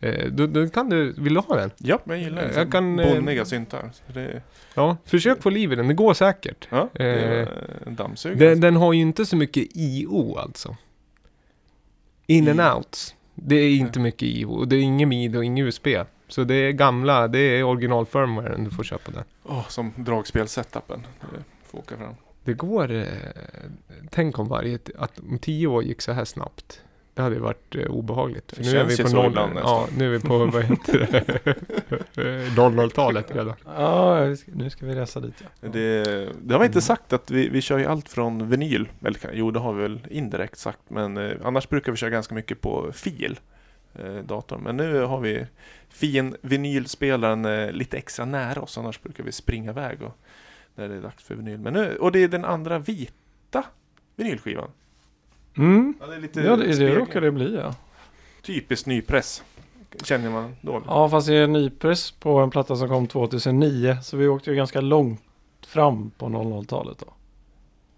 [0.00, 1.70] eh, då, då kan du, vill du ha den?
[1.78, 3.90] Ja, jag gillar Jag liksom kan, eh, bonniga syntar.
[4.14, 4.42] Det,
[4.74, 6.68] Ja, försök få liv i den, det går säkert.
[6.70, 7.48] ja, det är Eh,
[7.86, 8.48] en dammsugare.
[8.48, 10.76] Den, den har ju inte så mycket IO alltså.
[12.26, 13.14] In and I- outs.
[13.34, 14.64] Det är inte mycket IO.
[14.64, 15.86] Det är ingen MID och ingen USB.
[16.28, 19.24] Så det är gamla, det är original firmwaren du får köpa den.
[19.44, 21.06] Åh, som dragspel-setupen.
[21.74, 22.14] Det får åka fram.
[22.44, 23.06] Det går, eh,
[24.10, 26.80] tänk om varje, att om tio år gick så här snabbt.
[27.14, 28.52] Det hade ju varit eh, obehagligt.
[28.52, 31.08] För Det nu är vi på noll, ibland ja, nu är vi på, vad heter
[31.10, 31.44] det,
[32.16, 33.54] Eh, 00-talet redan.
[33.66, 35.68] Ja, nu ska vi resa dit ja.
[35.68, 36.04] Det,
[36.42, 38.88] det har vi inte sagt att vi, vi kör ju allt från vinyl.
[39.04, 40.80] Eller jo, det har vi väl indirekt sagt.
[40.88, 43.38] Men eh, annars brukar vi köra ganska mycket på fil.
[43.98, 44.60] Eh, datorn.
[44.62, 45.46] Men nu har vi
[45.88, 48.78] fin vinylspelaren eh, lite extra nära oss.
[48.78, 50.18] Annars brukar vi springa iväg och,
[50.74, 51.58] när det är dags för vinyl.
[51.58, 53.64] Men nu, och det är den andra vita
[54.16, 54.70] vinylskivan.
[55.56, 55.94] Mm.
[56.00, 57.74] Ja, det är lite Ja, det, det råkar det bli ja.
[58.42, 59.42] Typiskt nypress.
[60.02, 60.82] Känner man då.
[60.86, 63.96] Ja, fast det är nypress på en platta som kom 2009.
[64.02, 65.22] Så vi åkte ju ganska långt
[65.66, 67.12] fram på 00-talet då.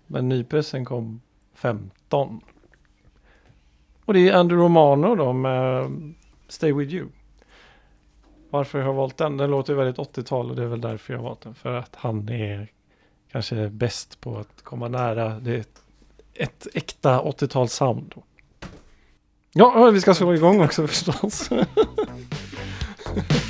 [0.07, 1.21] Men nypressen kom
[1.55, 2.41] 15.
[4.05, 5.93] Och det är Andrew Romano då med
[6.49, 7.07] Stay With You.
[8.51, 9.37] Varför jag har valt den?
[9.37, 11.55] Den låter ju väldigt 80-tal och det är väl därför jag har valt den.
[11.55, 12.69] För att han är
[13.33, 15.41] kanske bäst på att komma nära.
[15.41, 15.83] Det är ett,
[16.35, 18.15] ett äkta 80-tals sound.
[19.53, 21.51] Ja, vi ska slå igång också förstås.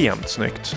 [0.00, 0.76] extremt snyggt.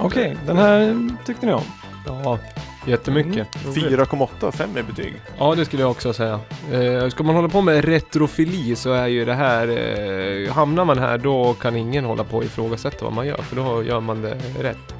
[0.00, 1.62] Okej, den här tyckte ni om.
[2.06, 2.38] Ja,
[2.86, 3.64] jättemycket.
[3.64, 3.98] Mm, roligt.
[3.98, 5.14] 4,8 av 5 i betyg.
[5.38, 6.40] Ja, det skulle jag också säga.
[6.72, 9.68] Eh, ska man hålla på med retrofili så är ju det här...
[9.68, 13.56] Eh, hamnar man här då kan ingen hålla på och ifrågasätta vad man gör, för
[13.56, 14.94] då gör man det rätt.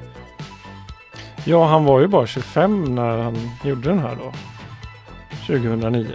[1.45, 4.33] Ja, han var ju bara 25 när han gjorde den här då.
[5.47, 6.07] 2009.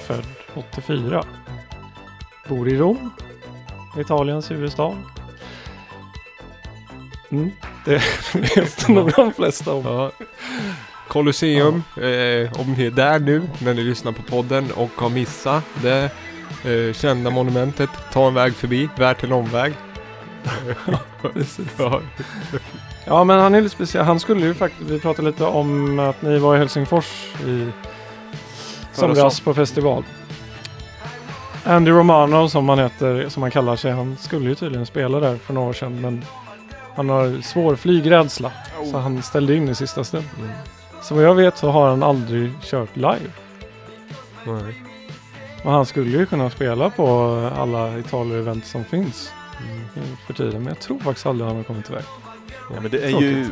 [0.00, 1.24] Född 84.
[2.48, 3.10] Bor i Rom.
[3.98, 4.94] Italiens huvudstad.
[7.34, 7.50] Mm,
[7.84, 8.02] det
[8.56, 9.84] vet nog de flesta om.
[9.84, 10.10] Ja.
[11.08, 15.64] Colosseum, eh, om ni är där nu när ni lyssnar på podden och har missat
[15.82, 16.10] det
[16.64, 19.72] eh, kända monumentet, ta en väg förbi, värt en omväg.
[21.76, 22.00] ja.
[23.06, 24.04] Ja, men han är lite speciell.
[24.04, 27.68] Han skulle ju faktiskt, vi pratade lite om att ni var i Helsingfors i
[28.92, 30.04] somras på festival.
[31.64, 35.36] Andy Romano som han heter, som han kallar sig, han skulle ju tydligen spela där
[35.36, 36.24] för några år sedan men
[36.96, 38.52] han har svår flygrädsla
[38.90, 40.24] så han ställde in i sista stund.
[40.38, 40.50] Mm.
[41.02, 43.30] Så vad jag vet så har han aldrig kört live.
[44.46, 44.74] Nej.
[45.64, 47.06] Och han skulle ju kunna spela på
[47.56, 49.32] alla Italien-event som finns
[49.96, 50.16] Mm.
[50.26, 52.02] för tiden men jag tror faktiskt aldrig han har kommit iväg.
[52.74, 53.46] Ja, men det är ju...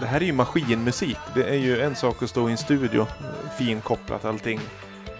[0.00, 1.16] Det här är ju maskinmusik.
[1.34, 3.06] Det är ju en sak att stå i en studio,
[3.58, 4.60] finkopplat allting,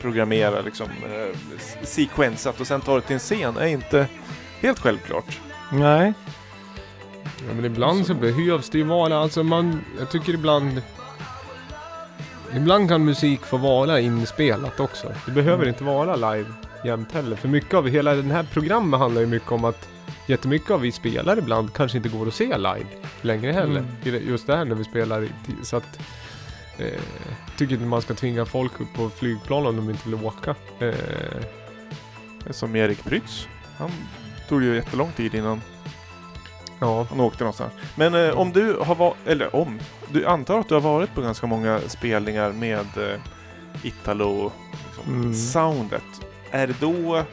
[0.01, 1.39] programmera liksom, eh,
[1.83, 4.07] sekvensat och sen ta det till en scen är inte
[4.61, 5.41] helt självklart.
[5.73, 6.13] Nej,
[7.49, 10.83] Ja, men ibland så behövs det ju vara, alltså man, jag tycker ibland
[12.57, 15.13] Ibland kan musik få vara inspelat också.
[15.27, 16.51] Det behöver inte vara live
[16.85, 17.37] jämt heller.
[17.37, 19.89] För mycket av hela den här programmet handlar ju mycket om att
[20.27, 22.87] jättemycket av vi spelar ibland kanske inte går att se live
[23.23, 23.85] längre heller.
[24.05, 24.29] Mm.
[24.29, 25.29] Just det här när vi spelar.
[25.63, 26.01] Så att
[26.79, 27.01] eh,
[27.57, 30.55] tycker inte man ska tvinga folk upp på flygplan om de inte vill åka.
[30.79, 30.95] Eh,
[32.51, 33.49] Som Erik Prytz.
[33.79, 33.91] Han
[34.49, 35.61] tog ju jättelång tid innan
[36.87, 37.07] ja.
[37.11, 37.73] han åkte någonstans.
[37.95, 41.21] Men eh, om du har varit, eller om, du antar att du har varit på
[41.21, 43.21] ganska många spelningar med eh,
[43.83, 44.53] Italo
[44.87, 46.01] liksom, Mm.
[46.51, 47.25] Är det då,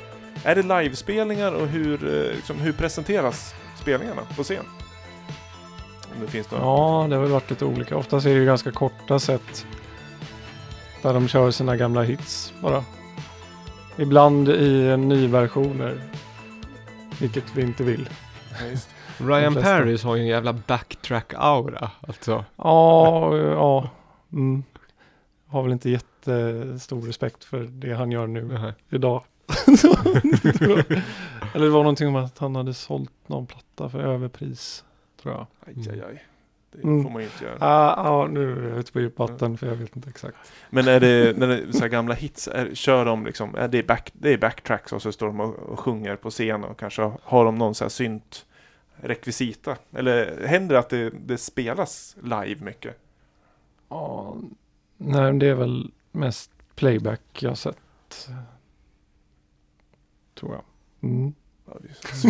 [0.43, 4.65] är det livespelningar och hur, eh, liksom, hur presenteras spelningarna på scen?
[6.15, 6.63] Om det finns några.
[6.63, 7.97] Ja, det har väl varit lite olika.
[7.97, 9.65] Oftast är det ju ganska korta set.
[11.01, 12.83] Där de kör sina gamla hits bara.
[13.97, 16.01] Ibland i nyversioner.
[17.19, 18.09] Vilket vi inte vill.
[18.51, 18.77] Ja.
[19.19, 19.53] Ryan.
[19.55, 21.89] Paris har ju en jävla backtrack-aura.
[22.07, 22.45] Alltså.
[22.55, 23.89] Ja, ja.
[24.33, 24.63] Mm.
[25.47, 28.73] Har väl inte jättestor respekt för det han gör nu Nej.
[28.89, 29.23] idag.
[31.53, 34.83] Eller det var någonting om att han hade sålt någon platta för överpris.
[35.21, 35.47] Tror jag.
[35.67, 36.23] Aj, aj, aj.
[36.71, 37.03] Det Mm.
[37.03, 37.57] får man ju inte göra.
[37.59, 40.37] Ah, ja, nu är jag ute på djupt vatten för jag vet inte exakt.
[40.69, 43.67] Men är det, när det är så här gamla hits, är, kör de liksom, är
[43.67, 46.79] det, back, det är backtracks och så står de och, och sjunger på scen och
[46.79, 48.45] kanske har de någon så här synt
[49.01, 49.77] rekvisita?
[49.91, 52.97] Eller händer det att det, det spelas live mycket?
[53.89, 54.35] Ja,
[54.97, 58.29] nej, men det är väl mest playback jag har sett.
[60.35, 60.63] Tror jag.
[61.09, 61.33] Mm.
[61.65, 62.27] Ja, det är så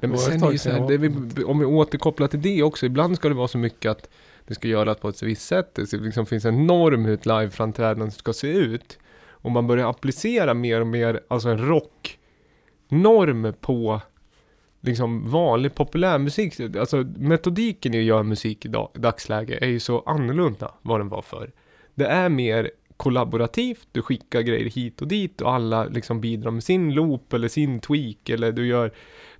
[0.06, 3.28] men sen är ju här, det vi, om vi återkopplar till det också, ibland ska
[3.28, 4.08] det vara så mycket att
[4.46, 5.74] det ska göras på ett visst sätt.
[5.74, 8.98] Det liksom finns en norm hur ett liveframträdande ska se ut.
[9.28, 14.00] Och man börjar applicera mer och mer, alltså en rocknorm på
[14.86, 16.60] liksom vanlig populärmusik.
[16.60, 21.08] Alltså metodiken i att göra musik i dag, dagsläge är ju så annorlunda vad den
[21.08, 21.50] var förr.
[21.94, 26.64] Det är mer kollaborativt, du skickar grejer hit och dit och alla liksom bidrar med
[26.64, 28.92] sin loop eller sin tweak eller du gör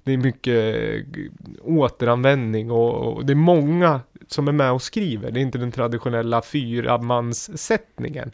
[0.07, 1.23] det är mycket eh,
[1.63, 5.31] återanvändning och, och det är många som är med och skriver.
[5.31, 8.31] Det är inte den traditionella fyramanssättningen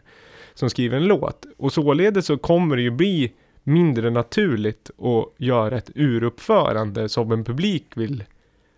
[0.53, 1.45] som skriver en låt.
[1.57, 3.33] Och således så kommer det ju bli
[3.63, 8.23] mindre naturligt att göra ett uruppförande som en publik vill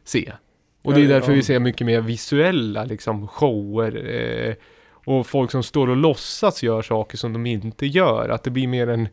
[0.03, 0.33] se.
[0.81, 4.55] Och det är därför vi ser mycket mer visuella liksom shower eh,
[4.89, 8.29] och folk som står och låtsas gör saker som de inte gör.
[8.29, 9.07] Att det blir mer en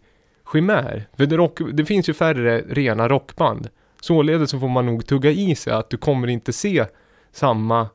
[0.53, 1.09] chimär.
[1.17, 3.69] För det, rock, det finns ju färre rena rockband.
[4.01, 6.85] Således så får man nog tugga i sig att du kommer inte se
[7.33, 7.89] samma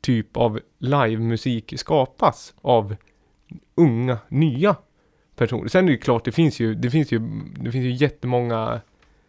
[0.00, 2.96] typ av livemusik skapas av
[3.74, 4.76] unga, nya
[5.42, 5.68] personer.
[5.68, 7.18] Sen är det ju klart, det finns ju, det finns ju,
[7.60, 8.80] det finns ju jättemånga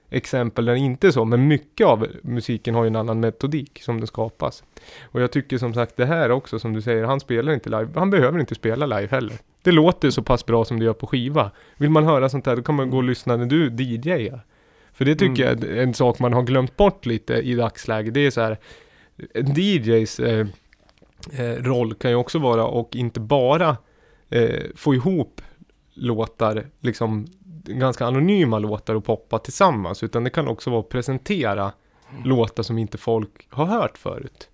[0.09, 3.81] exempel där det inte är så, men mycket av musiken har ju en annan metodik
[3.83, 4.63] som den skapas.
[5.03, 7.87] Och jag tycker som sagt det här också, som du säger, han spelar inte live,
[7.95, 9.37] han behöver inte spela live heller.
[9.61, 11.51] Det låter så pass bra som det gör på skiva.
[11.77, 14.45] Vill man höra sånt här, då kan man gå och lyssna när du DJar.
[14.93, 18.13] För det tycker jag är en sak man har glömt bort lite i dagsläget.
[18.13, 18.57] Det är så här,
[19.33, 20.47] en DJs eh,
[21.39, 23.77] eh, roll kan ju också vara och inte bara
[24.29, 25.41] eh, få ihop
[25.93, 27.27] låtar, liksom
[27.65, 30.03] ganska anonyma låtar och poppa tillsammans.
[30.03, 31.71] Utan det kan också vara att presentera
[32.25, 34.49] låtar som inte folk har hört förut.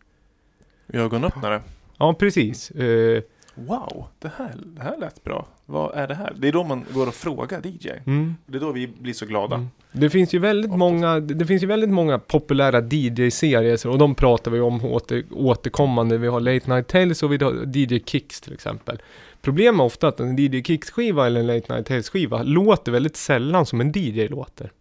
[0.93, 1.61] Ögonöppnare.
[1.97, 2.71] Ja, precis.
[2.71, 3.21] Eh,
[3.67, 5.45] Wow, det här, det här lät bra.
[5.65, 6.33] Vad är det här?
[6.37, 7.89] Det är då man går och frågar DJ.
[8.05, 8.35] mm.
[8.45, 9.55] Det är då vi blir så glada.
[9.55, 9.67] Mm.
[9.91, 10.79] Det finns ju väldigt Oftast.
[10.79, 16.17] många, det finns ju väldigt många populära DJ-serier och de pratar vi om åter, återkommande.
[16.17, 19.01] Vi har Late Night Tales och vi har DJ Kicks till exempel.
[19.41, 23.65] Problemet är ofta att en DJ Kicks-skiva eller en Late Night Tales-skiva låter väldigt sällan
[23.65, 24.71] som en DJ låter.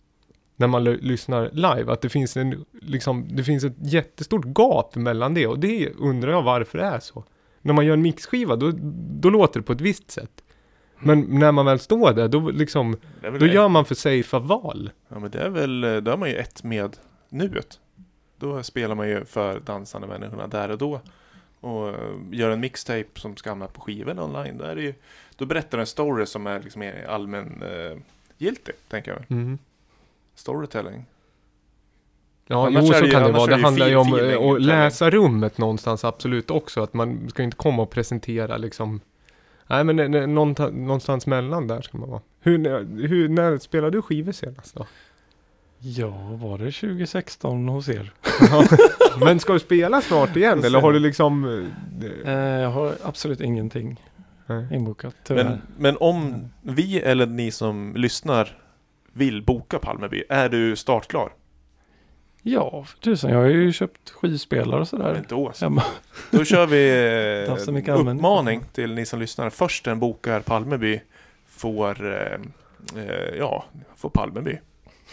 [0.57, 5.35] När man lyssnar live, att det finns en, liksom, det finns ett jättestort gap mellan
[5.35, 7.25] det och det undrar jag varför det är så.
[7.63, 8.73] När man gör en mixskiva, då,
[9.21, 10.43] då låter det på ett visst sätt.
[10.99, 13.47] Men när man väl står där, då liksom, då det.
[13.47, 14.91] gör man för safea val.
[15.09, 16.97] Ja men det är väl, då är man ju ett med
[17.29, 17.81] nuet.
[18.37, 21.01] Då spelar man ju för dansande människorna där och då.
[21.61, 24.59] Och eh, gör en mixtape som ska hamna på skivan online.
[24.59, 24.95] Då, är det ju,
[25.37, 27.99] då berättar en story som är liksom mer allmän eh,
[28.39, 29.25] giltig, tänker jag.
[29.29, 29.59] Mm.
[30.35, 31.05] Storytelling.
[32.47, 33.57] Ja, Annars jo så ju- kan det vara.
[33.57, 36.83] Det handlar ju om eh, att läsa rummet någonstans absolut också.
[36.83, 39.01] Att man ska inte komma och presentera liksom
[39.71, 42.21] Nej men eh, någonstans mellan där ska man vara.
[42.41, 42.59] Hur,
[43.09, 44.87] hur, när spelade du skivor senast då?
[45.81, 48.13] Ja, var det 2016 hos er?
[49.25, 53.41] men ska du spela snart igen eller har du liksom eh, Eh, jag har absolut
[53.41, 54.01] ingenting
[54.47, 54.67] nej.
[54.73, 55.45] inbokat tyvärr.
[55.45, 58.59] Men, men om vi eller ni som lyssnar
[59.13, 61.33] vill boka Palmeby, är du startklar?
[62.43, 63.31] Ja, för tusan.
[63.31, 65.25] Jag har ju köpt skivspelare och sådär.
[65.29, 65.65] då så.
[65.65, 65.83] Hemma.
[66.31, 66.89] Då kör vi
[67.89, 69.51] eh, uppmaning till ni som lyssnar.
[69.51, 71.01] Först den bokar Palmeby
[71.47, 73.65] får, eh, ja,
[73.97, 74.59] får Palmeby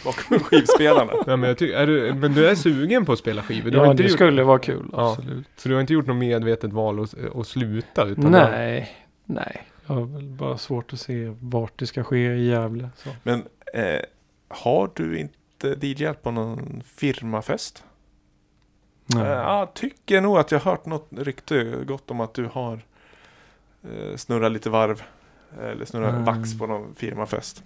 [0.04, 1.12] bakom skivspelarna.
[1.26, 3.70] Ja, men, jag ty- är du, men du är sugen på att spela skivor?
[3.70, 4.88] Du har Ja, inte det gjort, skulle vara kul.
[4.92, 5.12] Ja.
[5.12, 5.46] Absolut.
[5.56, 8.04] Så du har inte gjort något medvetet val att, att sluta?
[8.04, 9.62] Utan du har- Nej, nej.
[9.86, 12.88] Jag har väl bara svårt att se vart det ska ske i Gävle.
[12.96, 13.08] Så.
[13.22, 13.42] Men
[13.74, 14.00] eh,
[14.48, 17.84] har du inte DJat på någon firmafest?
[19.06, 19.22] Nej.
[19.22, 22.80] Eh, Ja, tycker nog att jag har hört något rykte gott om att du har
[23.84, 25.02] eh, snurrat lite varv.
[25.62, 26.24] Eller snurrat Mm.
[26.24, 27.62] vax på någon firmafest.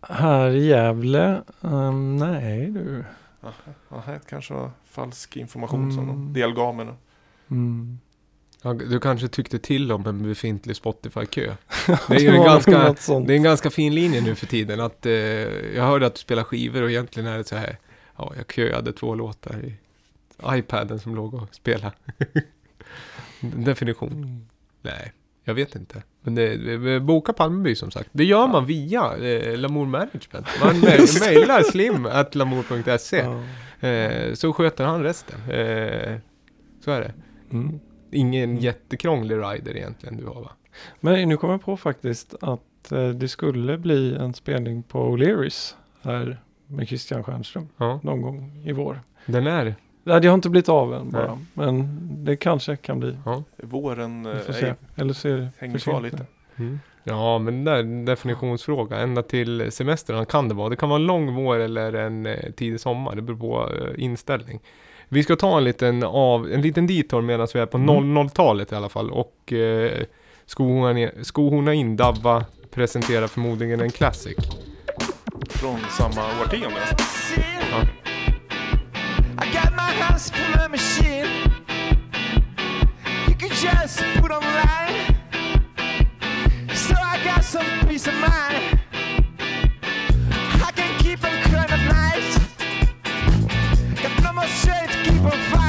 [0.00, 1.42] Här i Gävle?
[1.62, 3.04] ehm, nej du.
[3.40, 6.16] Ja, det kanske var falsk information som Mm.
[6.16, 6.86] de delgav mig.
[6.86, 6.92] nu.
[7.50, 7.98] Mm.
[8.62, 11.54] Ja, du kanske tyckte till om en befintlig Spotify-kö.
[12.08, 12.94] Det är ju Det en ganska,
[13.26, 14.80] det är en ganska fin linje nu för tiden.
[14.80, 15.12] Att, eh,
[15.76, 17.78] jag hörde att du spelar skivor och egentligen är det så här.
[18.16, 19.74] Ja, jag köade två låtar i
[20.44, 21.92] iPaden som låg och spelade.
[23.40, 24.12] Definition.
[24.12, 24.46] Mm.
[24.82, 25.12] Nej,
[25.44, 26.02] jag vet inte.
[26.26, 28.08] Men det, boka Palmeby som sagt.
[28.12, 30.46] Det gör man via eh, Lamour Management.
[30.64, 33.18] Man ma- mailar slim at lamour.se.
[33.88, 35.40] Eh, så sköter han resten.
[35.50, 36.16] Eh,
[36.84, 37.12] så är det.
[37.52, 37.80] Mm.
[38.10, 40.50] Ingen jättekrånglig rider egentligen du har va?
[41.00, 45.74] Men nu kommer jag på faktiskt att eh, det skulle bli en spelning på O'Learys
[46.02, 49.00] här med Christian Stjernström Ja, någon gång i vår.
[49.26, 49.74] den är.
[50.06, 51.26] Nej, det har inte blivit av än bara.
[51.26, 51.38] Nej.
[51.54, 51.88] Men
[52.24, 53.16] det kanske kan bli.
[53.24, 53.42] Ja.
[53.56, 54.32] Våren eh,
[54.96, 56.26] Eller så är det hänger kvar lite.
[56.56, 56.80] Mm.
[57.04, 58.96] Ja, men det är en definitionsfråga.
[58.96, 60.68] Ända till semestern kan det vara.
[60.68, 63.14] Det kan vara en lång vår eller en eh, tidig sommar.
[63.16, 64.60] Det beror på eh, inställning.
[65.08, 68.18] Vi ska ta en liten, av, en liten detour medan vi är på Mm.
[68.18, 69.10] 00-talet i alla fall.
[69.10, 70.02] Och eh,
[70.46, 74.36] skohorna, skohorna in Davva presenterar förmodligen en classic.
[75.48, 76.80] Från samma årtionde.
[77.70, 78.05] Ja.
[80.16, 81.26] Full of machine.
[83.28, 85.14] You can just put online.
[86.74, 88.80] So I got some peace of mind.
[90.64, 91.30] I can keep on
[91.70, 92.38] at night.
[94.22, 94.44] No more
[95.04, 95.65] keep on fight.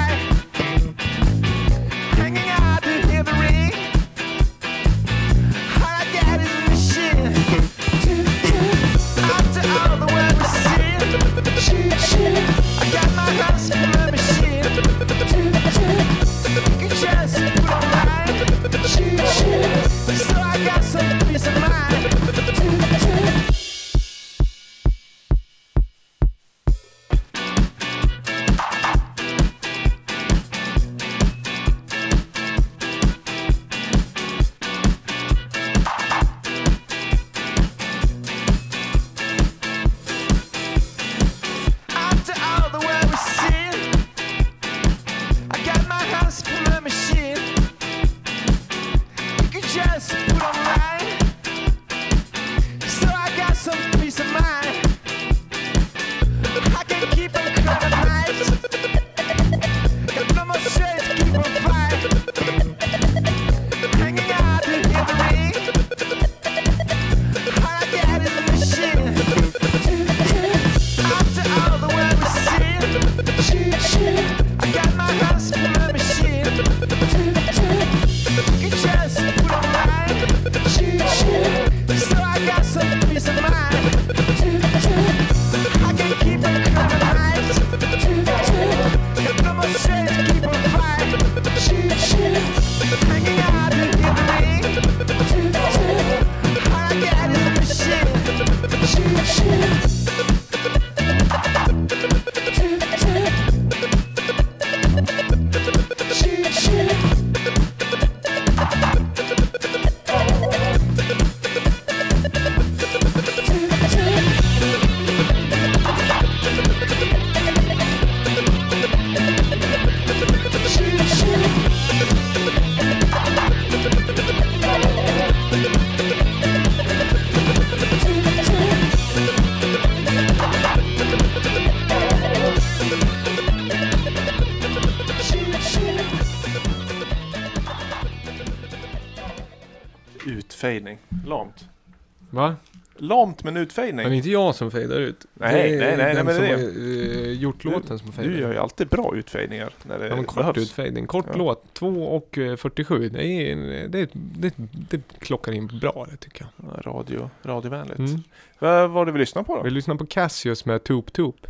[142.29, 142.55] Va?
[142.99, 145.25] Lamt men Men det är inte jag som fejdar ut.
[145.33, 148.11] Nej, det är nej, nej, den men som det är har eh, gjort låten som
[148.11, 150.57] fejdar Du gör ju alltid bra utfejdningar när det Ja, men kort behövs.
[150.57, 151.07] utfejdning.
[151.07, 151.37] Kort Ja.
[151.37, 151.73] låt.
[151.73, 153.09] 2 och eh, 47.
[153.09, 153.55] Det, är,
[153.87, 154.53] det, det,
[154.89, 156.69] det klockar in bra det tycker jag.
[156.75, 157.99] Ja, Radio, radiovänligt.
[157.99, 158.23] Mm.
[158.59, 159.61] Vad var det vi lyssnade på då?
[159.63, 161.47] Vi lyssnar på Cassius med Toop Toop.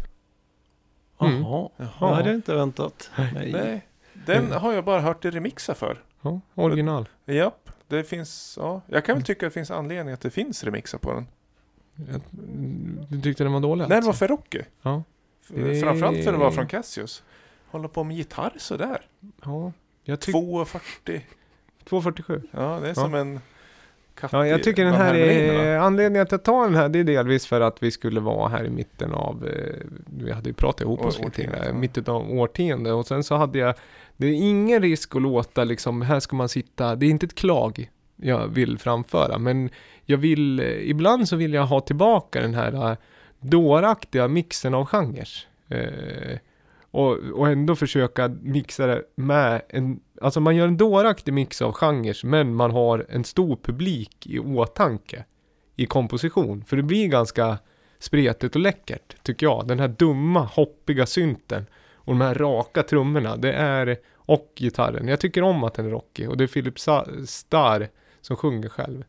[1.21, 1.41] Mm.
[1.41, 1.69] Jaha.
[1.77, 2.09] Jaha.
[2.09, 3.09] Det hade jag inte väntat.
[3.33, 3.51] Nej.
[3.51, 5.97] Nej, den har jag bara hört det remixa för.
[6.21, 7.09] Ja, original.
[7.25, 8.81] Japp, det finns, ja.
[8.87, 11.27] Jag kan väl tycka att det finns anledning att det finns remixar på den.
[12.11, 12.21] Jag,
[13.09, 14.19] du tyckte den var dålig Nej, den var alltså?
[14.19, 14.65] för rockig.
[14.81, 15.03] Ja.
[15.47, 17.23] Det- Framförallt för att vara från Cassius.
[17.67, 19.01] Hålla på med gitarr sådär.
[19.43, 19.71] Ja,
[20.03, 20.39] jag tycker...
[20.39, 21.21] 2,40.
[21.89, 22.41] 2.47.
[22.51, 23.39] Ja, det är som en
[24.15, 27.03] katt Ja, jag tycker den här är, anledningen att jag tar den här, det är
[27.03, 29.75] delvis för att vi skulle vara här i mitten av, eh,
[30.05, 31.73] vi hade ju pratat ihop oss lite ja.
[31.73, 33.75] mitten av årtionde och sen så hade jag,
[34.17, 37.35] det är ingen risk att låta liksom, här ska man sitta, det är inte ett
[37.35, 39.69] klag jag vill framföra, men
[40.05, 42.97] jag vill, eh, ibland så vill jag ha tillbaka den här eh,
[43.39, 45.29] dåraktiga mixen av genrer.
[45.67, 46.37] Eh,
[46.91, 51.71] och, och ändå försöka mixa det med en, alltså man gör en dåraktig mix av
[51.71, 55.25] genrer men man har en stor publik i åtanke
[55.75, 56.63] i komposition.
[56.63, 57.57] För det blir ganska
[57.99, 59.67] spretigt och läckert tycker jag.
[59.67, 61.65] Den här dumma hoppiga synten
[62.07, 63.37] och de här raka trummorna.
[63.37, 65.07] Det är, och gitarren.
[65.07, 66.79] Jag tycker om att den är rockig och det är Philip
[67.27, 67.87] Starr
[68.21, 69.03] som sjunger själv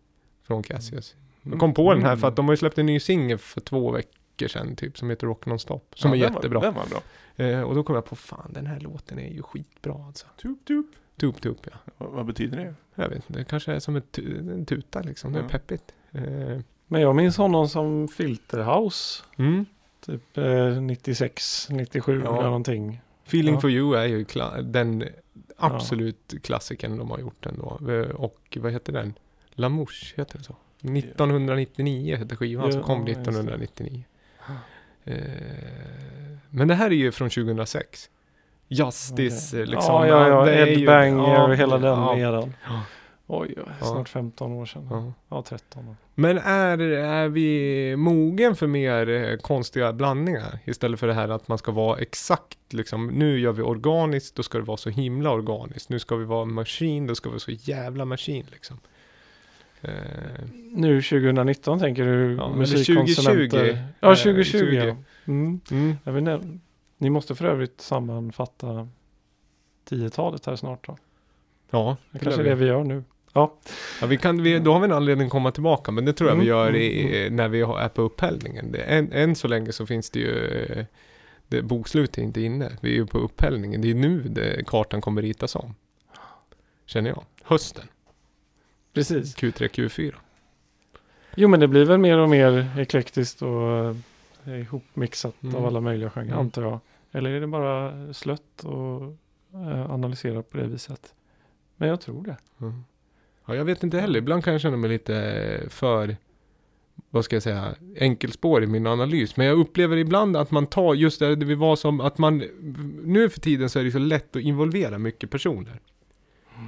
[0.46, 1.16] från Cassius.
[1.42, 3.60] Jag kom på den här för att de har ju släppt en ny singel för
[3.60, 5.80] två veckor sedan typ som heter Rock Non-Stop.
[5.94, 6.58] Som Ja, är den jättebra.
[6.60, 7.00] Var, den var bra.
[7.46, 10.26] Eh, och då kom jag på, fan den här låten är ju skitbra alltså.
[10.42, 10.86] Tup, tup.
[11.20, 11.92] Tup tup ja.
[11.98, 12.74] Vad, vad betyder det?
[13.02, 15.32] Jag vet inte, det kanske är som ett, en tuta liksom.
[15.32, 15.48] Det är Ja.
[15.48, 15.94] peppigt.
[16.12, 19.22] Eh, Men jag minns honom som Filterhouse.
[19.38, 19.66] mm.
[20.08, 22.32] Typ eh, 96, 97 Ja.
[22.32, 23.00] eller någonting.
[23.26, 23.60] Feeling Ja.
[23.60, 24.24] for you är ju
[24.62, 25.04] den
[25.56, 27.78] absolut klassikern de har gjort ändå.
[27.92, 29.14] Eh, Och vad heter den?
[29.52, 30.56] Lamouche heter det så?
[30.82, 33.30] 1999 hette skivan Ja, som kom ja, just det.
[33.30, 34.04] 1999.
[35.04, 35.14] Eh,
[36.50, 38.10] men det här är ju från 2006.
[38.68, 39.94] Justice eh, liksom.
[39.94, 40.50] ja, ja, ja.
[40.50, 42.52] Ed Banger ja, och hela den ja, eran.
[43.30, 44.86] Oj, snart 15 år sedan.
[44.90, 45.12] ja.
[45.28, 45.96] Ja, 13 år.
[46.14, 50.58] Men är, är vi mogen för mer eh, konstiga blandningar?
[50.64, 54.42] Istället för det här att man ska vara exakt liksom, nu gör vi organiskt, då
[54.42, 55.88] ska det vara så himla organiskt.
[55.88, 58.78] Nu ska vi vara maskin, då ska vi vara så jävla maskin liksom.
[59.82, 59.90] Eh,
[60.72, 63.58] Nu 2019 tänker du Ja, musikkonsumenter?
[63.58, 63.78] 2020.
[64.00, 64.58] Ja, Eh, 2020.
[64.58, 64.76] 20.
[64.86, 64.96] Ja.
[65.32, 65.60] Mm.
[65.70, 66.42] mm, vet
[66.98, 68.88] ni måste för övrigt sammanfatta
[69.88, 70.96] 10-talet här snart då.
[71.70, 73.04] ja, Det kanske är det vi gör nu.
[73.38, 73.54] Ja,
[74.00, 76.30] Ja, vi kan, vi, då har vi en anledning att komma tillbaka, men det tror
[76.30, 78.72] jag vi Mm, gör mm, i, när vi är på upphällningen.
[78.72, 80.86] Det, än, än så länge så finns det ju,
[81.48, 82.70] det, bokslutet är inte inne.
[82.80, 83.80] Vi är ju på upphällningen.
[83.80, 85.74] Det är nu det, kartan kommer ritas om.
[86.86, 87.24] Känner jag.
[87.42, 87.84] Hösten.
[88.94, 89.36] precis.
[89.36, 90.14] Q3, Q4.
[91.36, 93.84] Jo, men det blir väl mer och mer eklektiskt och
[94.46, 95.54] eh, ihopmixat Mm.
[95.54, 96.38] av alla möjliga genrer, Mm.
[96.38, 96.80] antar jag.
[97.12, 99.02] Eller är det bara slött och
[99.54, 101.14] eh, analyserat på det viset?
[101.76, 102.36] Men jag tror det.
[102.60, 102.84] Mm.
[103.48, 104.18] Ja, jag vet inte heller.
[104.18, 106.16] Ibland kan jag känna mig lite för,
[107.10, 109.36] vad ska jag säga, enkelspår i min analys.
[109.36, 112.38] Men jag upplever ibland att man tar just det, det vi var som, att man,
[113.04, 115.80] nu för tiden så är det så lätt att involvera mycket personer.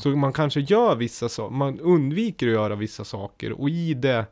[0.00, 4.26] Så man kanske gör vissa saker, man undviker att göra vissa saker och i det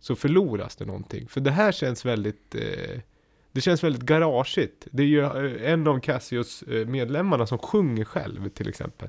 [0.00, 1.28] så förloras det någonting.
[1.28, 3.00] För det här känns väldigt, eh,
[3.52, 4.86] det känns väldigt garageigt.
[4.90, 9.08] Det är ju eh, en av Cassios eh, medlemmarna som sjunger själv till exempel.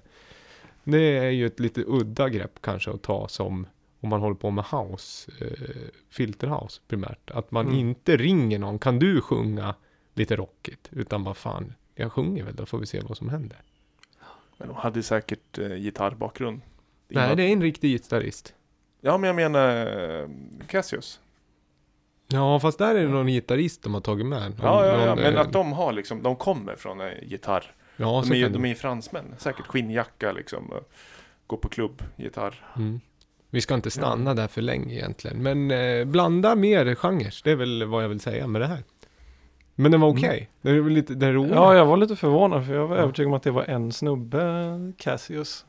[0.83, 3.67] Det är ju ett lite udda grepp kanske att ta som
[4.01, 5.69] om man håller på med house, eh,
[6.09, 7.31] filterhouse primärt.
[7.31, 7.77] Att man Mm.
[7.79, 9.75] inte ringer någon, kan du sjunga
[10.13, 10.89] lite rockigt?
[10.91, 13.57] Utan vad fan, jag sjunger väl, då får vi se vad som händer.
[14.57, 16.61] Men de hade säkert eh, gitarrbakgrund.
[17.07, 18.53] Nej, det är en riktig gitarrist.
[19.01, 19.85] Ja, men jag menar
[20.21, 20.29] eh,
[20.67, 21.19] Cassius.
[22.27, 24.41] Ja, fast där är det någon gitarrist de har tagit med.
[24.41, 27.13] Någon, Ja, ja, ja, någon, men eh, att de har liksom, de kommer från en
[27.27, 27.75] gitarr.
[28.01, 29.25] Ja, De är, ju, de det- är ju fransmän.
[29.37, 30.65] Säkert skinnjacka liksom.
[30.69, 30.89] och
[31.47, 32.65] Gå på klubb, gitarr.
[32.75, 32.99] Mm.
[33.49, 35.43] Vi ska inte stanna där för länge egentligen.
[35.43, 37.35] Men eh, blanda mer genrer.
[37.43, 38.83] Det är väl vad jag vill säga med det här.
[39.75, 40.49] Men den var okej.
[40.61, 41.55] Det är väl lite, den är rolig.
[41.55, 43.01] Ja, jag var lite förvånad för jag var Ja.
[43.03, 45.65] övertygad om att det var en snubbe, Cassius.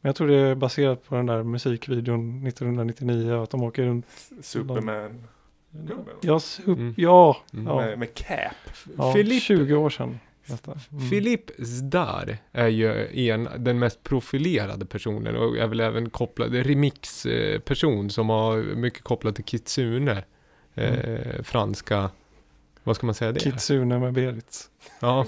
[0.00, 4.06] Men jag tror det är baserat på den där musikvideon 1999 att de åker runt.
[4.42, 5.22] Superman.
[6.20, 6.94] Ja, sup- Mm.
[6.96, 7.66] ja, Mm.
[7.66, 7.76] ja.
[7.76, 8.52] Med, med cap.
[8.96, 10.18] ja Philip- 20 år sedan.
[10.50, 10.80] Detta.
[10.92, 11.10] Mm.
[11.10, 18.10] Philippe Zdar är ju en, den mest profilerade personen och är väl även kopplad, remix-person
[18.10, 20.24] som har mycket kopplat till Kitsune.
[20.74, 22.10] Eh, franska,
[22.90, 23.40] vad ska man säga det?
[23.40, 24.68] Kitsune med Berit.
[25.00, 25.26] Ja.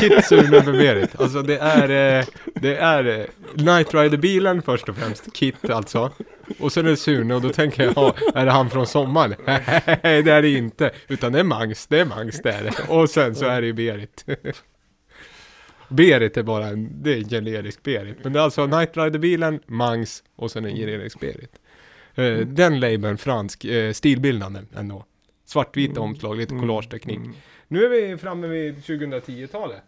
[0.00, 1.20] Kitsune med Berit.
[1.20, 5.32] Alltså det är, eh, det är eh, Night Rider-bilen först och främst.
[5.32, 6.12] Kit alltså.
[6.58, 9.34] Och sen är det Sune och då tänker jag, ja, är det han från sommaren?
[10.02, 10.90] Nej, det är det inte.
[11.08, 12.88] Utan det är Mangs, det är Mangs det är det.
[12.88, 14.24] Och sen så är det ju Berit.
[15.88, 18.16] Berit är bara en, det är en generisk Berit.
[18.22, 21.52] Men det är alltså Knight Rider-bilen, Mangs och sen en generisk Berit.
[22.14, 25.04] Eh, den labeln fransk, eh, stilbildande ändå.
[25.44, 27.16] Svartvita omslag, lite collageteknik.
[27.16, 27.32] Mm.
[27.68, 29.82] Nu är vi framme vid 2010-talet.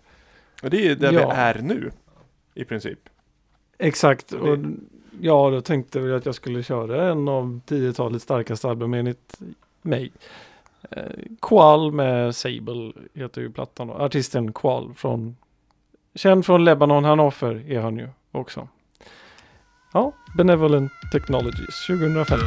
[0.63, 1.33] Och det är där vi Ja.
[1.33, 1.91] är nu.
[2.55, 2.99] I princip.
[3.79, 4.29] Exakt.
[4.29, 4.59] Det- Och,
[5.21, 9.39] ja, då tänkte vi att jag skulle köra en av 10-talets starkaste album enligt
[9.83, 10.13] mig.
[10.91, 11.03] Eh,
[11.43, 13.87] Qual med Sable heter ju plattan.
[13.87, 13.95] då.
[13.95, 15.37] Artisten Qual från
[16.15, 18.69] Känd från Lebanon, Hannover är han ju också.
[19.93, 22.39] Ja, Benevolent Technologies 2005.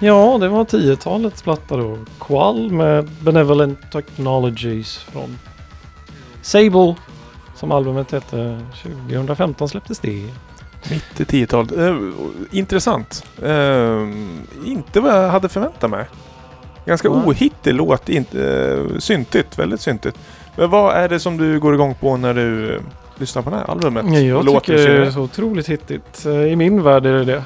[0.00, 1.98] Ja, det var 10-talets platta då.
[2.20, 5.38] Qual med Benevolent Technologies från
[6.42, 6.94] Sable.
[7.56, 8.60] Som albumet hette.
[9.06, 10.28] 2015 släpptes det.
[10.90, 11.72] Mitt i 10-talet.
[11.76, 11.96] Eh,
[12.50, 13.24] intressant.
[13.42, 14.08] Eh,
[14.64, 16.04] inte vad jag hade förväntat mig.
[16.84, 18.08] Ganska ohittig låt.
[18.08, 18.52] Inte,
[18.92, 19.58] eh, syntigt.
[19.58, 20.18] Väldigt syntigt.
[20.56, 22.80] Men vad är det som du går igång på när du eh,
[23.16, 24.04] lyssnar på det här albumet?
[24.08, 26.26] Ja, jag Låter tycker det är så otroligt hittigt.
[26.26, 27.44] Eh, I min värld är det det.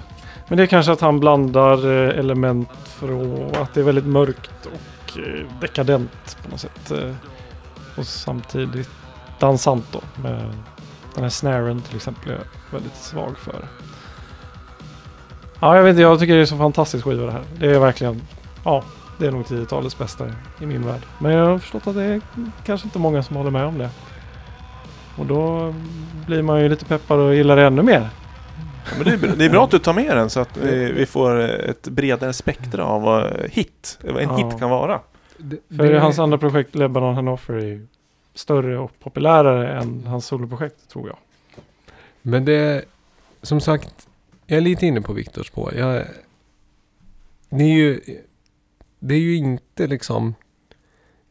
[0.48, 4.66] Men det är kanske att han blandar eh, element från att det är väldigt mörkt
[4.66, 6.90] och eh, dekadent på något sätt.
[6.90, 7.14] Eh,
[7.96, 8.90] och samtidigt
[9.38, 10.00] dansant då.
[10.22, 10.54] Med
[11.14, 13.68] den här snaren till exempel är jag väldigt svag för.
[15.60, 16.02] Ja, jag vet inte.
[16.02, 17.44] Jag tycker det är så fantastiskt skiva det här.
[17.58, 18.22] Det är verkligen,
[18.64, 18.82] ja,
[19.18, 20.26] det är nog 10-talets bästa
[20.60, 21.00] i min värld.
[21.18, 22.20] Men jag har förstått att det är
[22.64, 23.90] kanske inte många som håller med om det.
[25.16, 25.74] Och då
[26.26, 28.08] blir man ju lite peppad och gillar det ännu mer.
[28.84, 30.56] Ja, men det, är, bra- det är bra att du tar med den så att
[30.56, 34.36] vi, vi får ett bredare spektra av vad hit, vad en Ja.
[34.50, 35.00] hit kan vara.
[35.38, 37.86] Det, För hans andra projekt Lebanon Hannover är ju
[38.34, 41.16] större och populärare än hans soloprojekt tror jag.
[42.22, 42.84] Men det,
[43.42, 44.08] som sagt,
[44.46, 45.74] jag är lite inne på Viktors spår.
[45.74, 46.04] Jag,
[47.50, 48.00] det är ju,
[48.98, 50.34] det är ju inte liksom,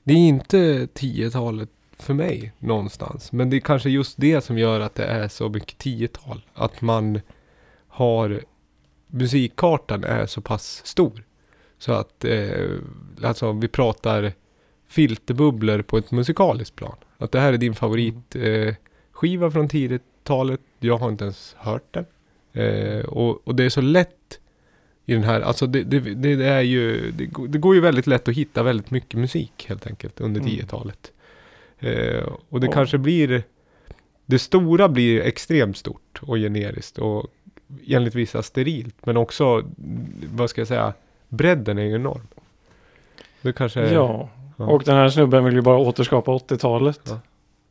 [0.03, 3.31] det är inte 10-talet för mig någonstans.
[3.31, 6.41] Men det är kanske just det som gör att det är så mycket 10-tal.
[6.53, 7.21] Att man
[7.91, 8.41] har,
[9.07, 11.23] musikkartan är så pass stor.
[11.77, 12.69] Så att, eh,
[13.23, 14.33] alltså vi pratar
[14.87, 16.95] filterbubblor på ett musikaliskt plan.
[17.17, 18.73] Att det här är din favorit eh,
[19.11, 20.59] skiva från 10-talet.
[20.79, 22.05] Jag har inte ens hört den.
[22.53, 24.39] Eh, och, och det är så lätt
[25.05, 28.07] i den här, alltså det, det, det, är ju, det, går- det går ju väldigt
[28.07, 30.51] lätt att hitta väldigt mycket musik helt enkelt under Mm.
[30.53, 31.11] 10-talet.
[31.79, 32.73] Eh, och det Ja.
[32.73, 33.43] kanske blir,
[34.25, 37.27] det stora blir extremt stort och generiskt och
[37.87, 39.05] enligt vissa sterilt.
[39.05, 39.63] Men också,
[40.33, 40.93] vad ska jag säga,
[41.29, 42.27] bredden är ju enorm.
[43.41, 44.65] Det kanske är, Ja, ja.
[44.65, 46.99] och den här snubben vill ju bara återskapa 80-talet.
[47.03, 47.19] Ja.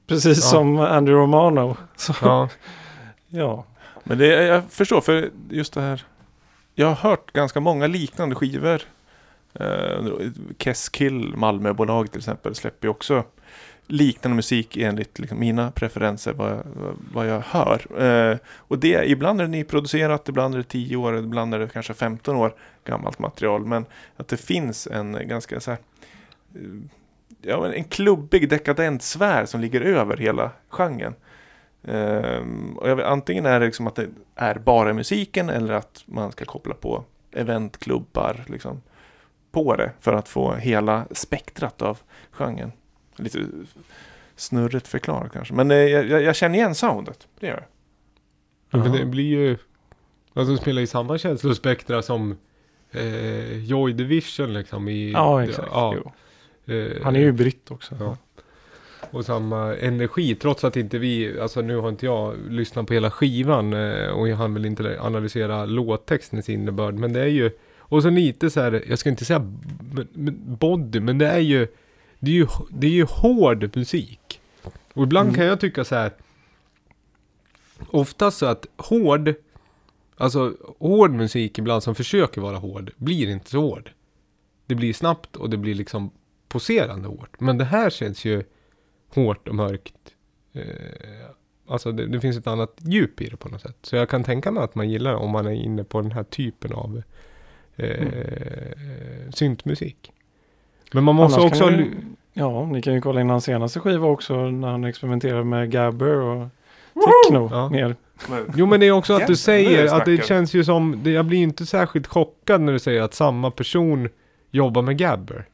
[0.07, 0.43] Precis Ja.
[0.51, 1.77] som Andy Romano.
[1.97, 2.49] Så, ja,
[3.29, 3.65] ja.
[4.05, 6.05] Men det, jag förstår, för just det här.
[6.75, 8.83] Jag har hört ganska många liknande skivor.
[9.61, 13.25] Uh, Keskill, Malmöbolag till exempel, släpper ju också
[13.91, 16.65] liknande musik enligt liksom, mina preferenser, vad jag,
[17.13, 18.03] vad jag hör.
[18.03, 21.69] Eh, och det, ibland är det nyproducerat, ibland är det 10 år, ibland är det
[21.69, 23.67] kanske 15 år gammalt material.
[23.67, 23.87] Men
[24.17, 25.79] att det finns en ganska så här,
[26.55, 26.61] eh,
[27.43, 31.15] ja, en klubbig dekadent sfär som ligger över hela genren.
[31.85, 36.03] Ehm, och jag vet, antingen är det liksom att det är bara musiken eller att
[36.07, 38.83] man ska koppla på eventklubbar liksom,
[39.53, 41.99] på det för att få hela spektrat av
[42.31, 42.73] genren.
[43.21, 43.45] Lite
[44.37, 45.55] snurrigt förklarat kanske.
[45.55, 47.27] Men eh, jag, jag känner igen soundet.
[47.41, 47.65] Det gör
[48.71, 48.83] jag.
[48.83, 49.59] men det blir ju,
[50.35, 52.37] alltså de spelar i samma känslospektra som
[52.91, 55.11] eh, Joy Division liksom i...
[55.13, 55.69] Ja, exakt.
[55.73, 56.13] Ja, Jo.
[56.75, 57.97] eh, Han är ju britt också.
[58.01, 58.17] Ja.
[59.11, 63.11] och samma energi trots att inte vi, alltså nu har inte jag lyssnat på hela
[63.11, 68.03] skivan eh, och jag hann väl inte analysera låttextens innebörd men det är ju och
[68.03, 69.41] så lite så här, jag ska inte säga
[70.59, 71.67] body men det är ju
[72.21, 74.41] det är ju, det är ju hård musik.
[74.95, 75.37] Och ibland Mm.
[75.37, 76.13] kan jag tycka så här
[77.91, 79.35] oftast så att hård
[80.17, 83.91] Alltså hård musik ibland som försöker vara hård blir inte så hård.
[84.67, 86.11] Det blir snabbt och det blir liksom
[86.49, 87.41] poserande hårt.
[87.41, 88.43] Men det här känns ju
[89.09, 89.95] hårt och mörkt.
[90.53, 90.63] Eh,
[91.69, 93.77] alltså det, det finns ett annat djup i det på något sätt.
[93.83, 96.13] Så jag kan tänka mig att man gillar det om man är inne på den
[96.13, 97.03] här typen av
[97.77, 100.13] eh, syntmusik.
[100.93, 101.71] Men man måste Annars också...
[101.71, 101.91] ni-
[102.33, 106.15] Ja, ni kan ju kolla in hans senaste skiva också när han experimenterar med gabber
[106.17, 106.49] och
[106.95, 107.69] techno Ja.
[107.69, 107.97] mer.
[108.57, 111.25] Jo men det är också att du säger att det känns ju som, det, jag
[111.27, 114.09] blir inte särskilt chockad när du säger att samma person
[114.51, 115.45] jobbar med Gabber.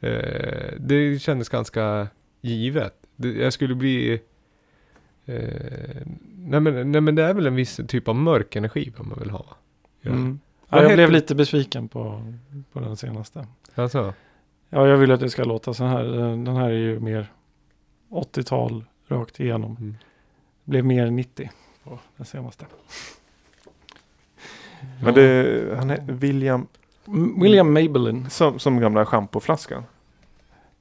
[0.00, 2.08] Eh, det kändes ganska
[2.40, 2.94] givet.
[3.16, 4.20] Det, jag skulle bli...
[5.26, 5.38] Eh,
[6.38, 9.18] nej, men, nej men det är väl en viss typ av mörk energi vad man
[9.20, 9.44] vill ha.
[10.00, 10.10] Ja.
[10.10, 10.40] Mm.
[10.68, 12.32] Ja, jag heter- blev lite besviken på,
[12.72, 13.46] på den senaste.
[13.74, 14.14] Alltså,
[14.70, 16.04] Ja, jag vill att det ska låta så här.
[16.04, 17.26] Den den här är ju mer
[18.10, 19.76] 80-tal rakt igenom.
[19.80, 19.94] Mm.
[20.64, 21.50] Blev mer 90
[21.84, 22.66] på den senaste.
[25.02, 26.66] Men det, han är William,
[27.06, 28.30] M- William Maybelline.
[28.30, 29.84] som, som gamla schampoflaskan.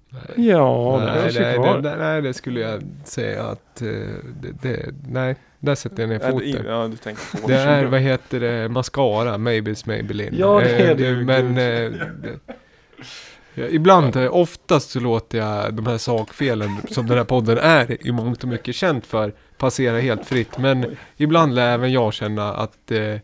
[0.10, 0.48] nej.
[0.48, 1.76] Ja, det nej, ju nej, kvar.
[1.82, 3.82] det, det, nej, det skulle jag säga att...
[3.82, 3.88] eh,
[4.42, 6.66] det, det, nej, där sätter jag ner det- foten.
[6.68, 10.34] Ja, du tänker på Det är, vad heter det, mascara, Maybes Maybelline.
[10.38, 12.40] Ja, det är Eh, det ju, Men gud.
[13.56, 17.26] Eh, det, ja, ibland, eh, oftast så låter jag de här sakfelen som den här
[17.26, 20.58] podden är i mångt och mycket känt för passera helt fritt.
[20.58, 23.16] Men ibland lär även jag känna att eh,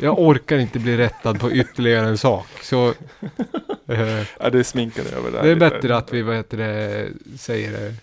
[0.00, 2.46] jag orkar inte bli rättad på ytterligare en sak.
[2.62, 2.88] Så
[3.88, 5.42] eh, Ja, det är sminkade över där.
[5.42, 7.94] det är bättre att vi, vad heter det, säger det.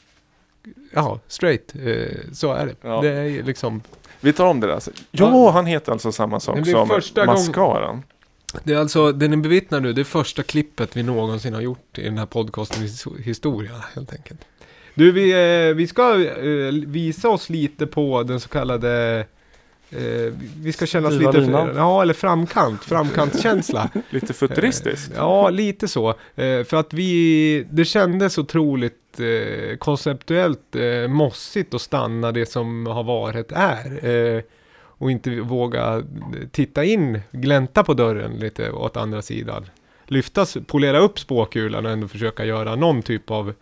[0.93, 1.73] Ja, straight.
[1.85, 2.75] Eh, så är det.
[2.81, 3.01] Ja.
[3.01, 3.81] Det är liksom
[4.19, 4.73] Vi tar om det där.
[4.73, 4.91] Alltså.
[5.11, 5.51] Ja.
[5.51, 8.03] han heter alltså samma Det sak som första gång- Mascaran.
[8.63, 11.97] Det är alltså, det ni bevittnar nu, det är första klippet vi någonsin har gjort
[11.97, 14.39] i den här podcastens his- historia, helt enkelt.
[14.95, 15.31] Du, vi,
[15.69, 19.25] eh, vi ska eh, visa oss lite på den så kallade
[19.91, 21.69] Eh, vi ska känna oss Styva lite, linan.
[21.75, 23.89] ja eller framkant, framkantskänsla.
[24.09, 25.11] Lite futuristiskt.
[25.11, 26.09] Eh, Ja, lite så.
[26.09, 29.19] Eh, för att vi, det kändes otroligt
[29.79, 30.75] konceptuellt
[31.09, 34.43] mossigt att stanna det som har varit är.
[34.99, 36.03] Eh, och inte våga
[36.51, 39.65] titta in, glänta på dörren lite åt andra sidan.
[40.05, 43.53] Lyftas, polera upp spåkulan och ändå försöka göra någon typ av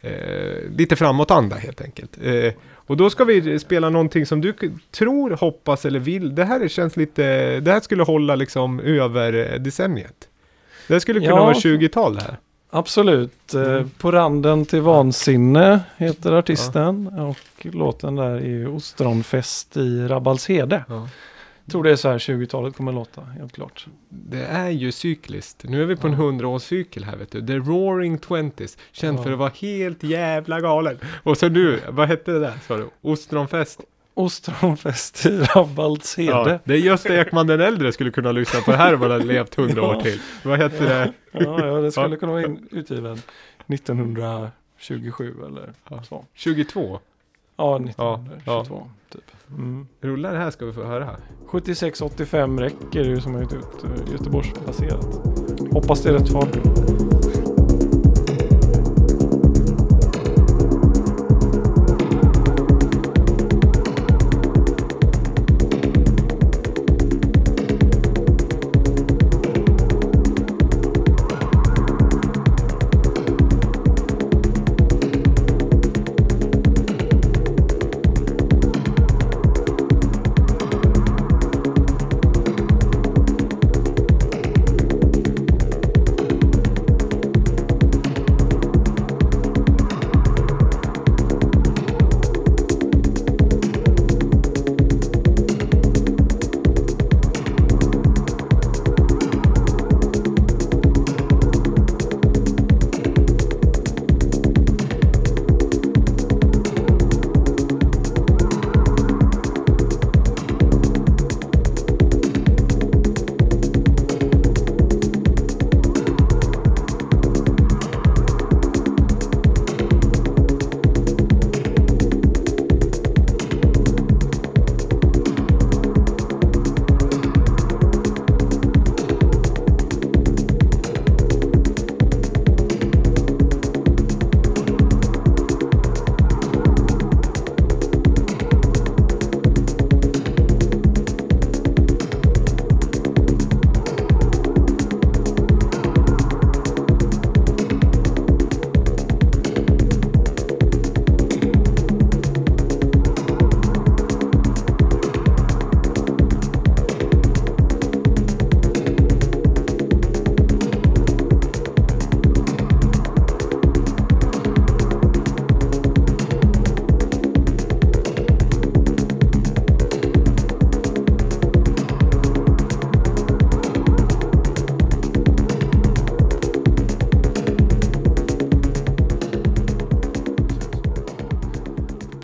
[0.00, 2.18] eh, lite framåtanda helt enkelt.
[2.24, 2.52] Eh,
[2.86, 4.54] och då ska vi spela någonting som du
[4.90, 6.34] tror, hoppas eller vill.
[6.34, 10.28] Det här känns lite, det här skulle hålla liksom över eh, decenniet.
[10.88, 12.36] Det här skulle kunna Ja, vara för- 20-tal det här.
[12.74, 13.54] Absolut.
[13.54, 13.90] Eh, Mm.
[13.98, 17.06] På randen till vansinne heter artisten.
[17.06, 20.84] Och låten där är Ostronfest i Rabbalshede.
[20.88, 21.08] Ja.
[21.70, 23.86] tror det är så här 20-talet kommer låta, helt klart.
[24.08, 25.64] Det är ju cykliskt.
[25.64, 27.46] Nu är vi på en hundraårscykel här vet du.
[27.46, 28.78] The Roaring Twenties.
[28.92, 29.22] Känd Ja.
[29.22, 30.98] för att vara helt jävla galen.
[31.22, 32.88] Och så nu, vad hette det där sa du?
[33.02, 33.80] Ostronfest?
[34.14, 36.60] Ostronfest i Rabbalshede.
[36.64, 39.24] det är Gösta Ekman den äldre skulle kunna lyssna på det här om han hade
[39.24, 40.00] levt hundra år Ja.
[40.00, 40.20] till.
[40.44, 41.12] Vad hette det?
[41.32, 42.16] Ja, ja, det skulle Ja.
[42.16, 43.18] kunna vara in- utgiven
[43.66, 45.72] 1927 eller
[46.08, 46.24] så.
[46.34, 46.98] 22?
[47.56, 49.24] Ja, 1922 typ.
[49.48, 49.86] Mm.
[50.00, 51.10] Rullar det här ska vi få höra.
[51.50, 55.06] 76-85 räcker ju som är ut, ut, Göteborgsbaserat.
[55.72, 56.56] Hoppas det är rätt fart.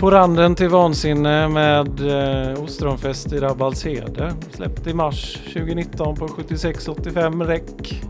[0.01, 4.35] På randen till vansinne med eh, Ostronfest i Rabbalshede.
[4.51, 8.03] Släppt i mars 2019 på 7685 räck.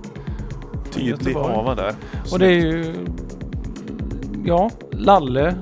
[0.91, 1.55] Tydlig Göteborg.
[1.55, 1.95] ava där.
[2.33, 2.95] Och det är ju
[4.45, 5.55] ja, Lalle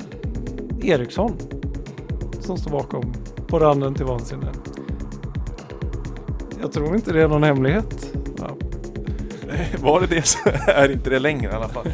[0.83, 1.33] Eriksson
[2.41, 3.12] som står bakom
[3.47, 4.53] På randen till vansinne.
[6.61, 8.12] Jag tror inte det är någon hemlighet.
[8.39, 8.57] Ja.
[9.83, 11.87] Var det det så är inte det längre i alla fall.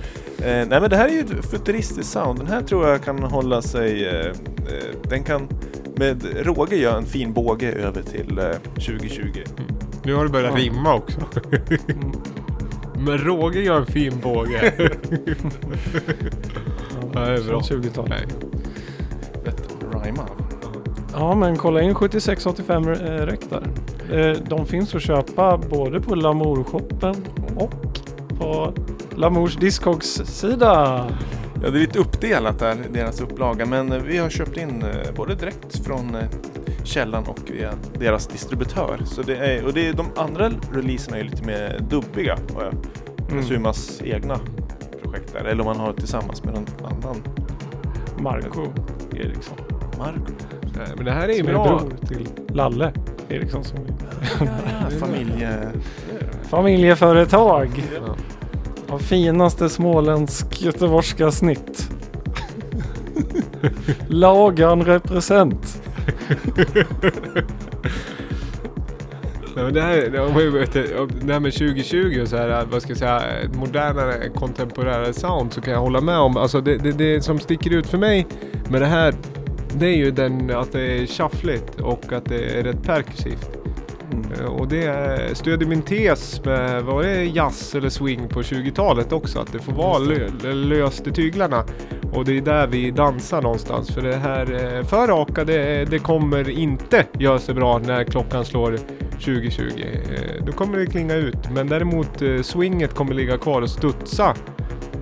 [0.44, 2.38] Eh, nej men det här är ju ett futuristiskt sound.
[2.38, 4.08] Den här tror jag kan hålla sig...
[4.08, 4.32] Eh, eh,
[5.08, 5.48] den kan
[5.96, 9.24] med råge göra en fin båge över till eh, 2020.
[10.04, 10.64] Nu har det börjat Ja.
[10.64, 11.20] rimma också.
[11.88, 12.12] Mm.
[12.98, 14.72] Men Roger gör en fin båge.
[17.14, 17.62] Ja, det är bra.
[17.62, 18.10] Från 20-talet.
[18.10, 18.26] Nej.
[19.44, 19.68] Rätt
[20.04, 20.26] rhyma.
[21.12, 22.94] Ja, men kolla in 7685 eh,
[23.26, 23.66] räck där.
[24.30, 27.14] Eh, De finns att köpa både på Lamour-shoppen
[27.56, 27.72] och
[29.16, 31.06] Lamours Discogs-sida.
[31.62, 33.66] Ja, det är lite uppdelat där, deras upplaga.
[33.66, 36.24] Men eh, vi har köpt in eh, både direkt från eh,
[36.84, 38.98] källan och via deras distributör.
[39.04, 42.38] Så det är, och det är, de andra releaserna är lite mer dubbiga.
[42.54, 42.74] har jag.
[43.30, 43.44] Mm.
[43.44, 44.38] Sumas egna
[45.02, 45.44] projekt där.
[45.44, 47.22] Eller om man har det tillsammans med någon annan.
[48.18, 48.66] Marco
[49.16, 49.56] Eriksson.
[49.98, 50.32] Marco.
[50.76, 51.82] Nej, Men det här är ju är bra.
[52.08, 52.92] till Lalle
[53.28, 53.64] Eriksson.
[53.64, 55.58] Som är Familje...
[56.50, 58.16] familjeföretag Ja
[58.94, 61.90] av finaste småländsk göteborgska snitt.
[64.08, 65.82] Lagan represent.
[69.56, 73.22] Nej, men det, här, det, här med 2020 och så här, vad ska jag säga,
[73.54, 76.36] modernare, kontemporära sound så kan jag hålla med om.
[76.36, 78.26] Alltså det, det, det som sticker ut för mig
[78.70, 79.14] med det här,
[79.72, 83.63] det är ju den att det är shuffligt och att det är rätt perkursivt.
[84.44, 89.38] Eh, Och det stödjer min tes med, var det jazz eller swing på 20-talet också?
[89.38, 91.64] Att det får vara lö, löst i tyglarna.
[92.12, 93.90] Och det är där vi dansar någonstans.
[93.94, 98.44] För det här eh, för raka, det, det kommer inte göra sig bra när klockan
[98.44, 98.78] slår
[99.10, 99.62] 2020.
[99.76, 101.50] Eh, Då kommer det klinga ut.
[101.54, 104.34] Men däremot eh, swinget kommer ligga kvar och studsa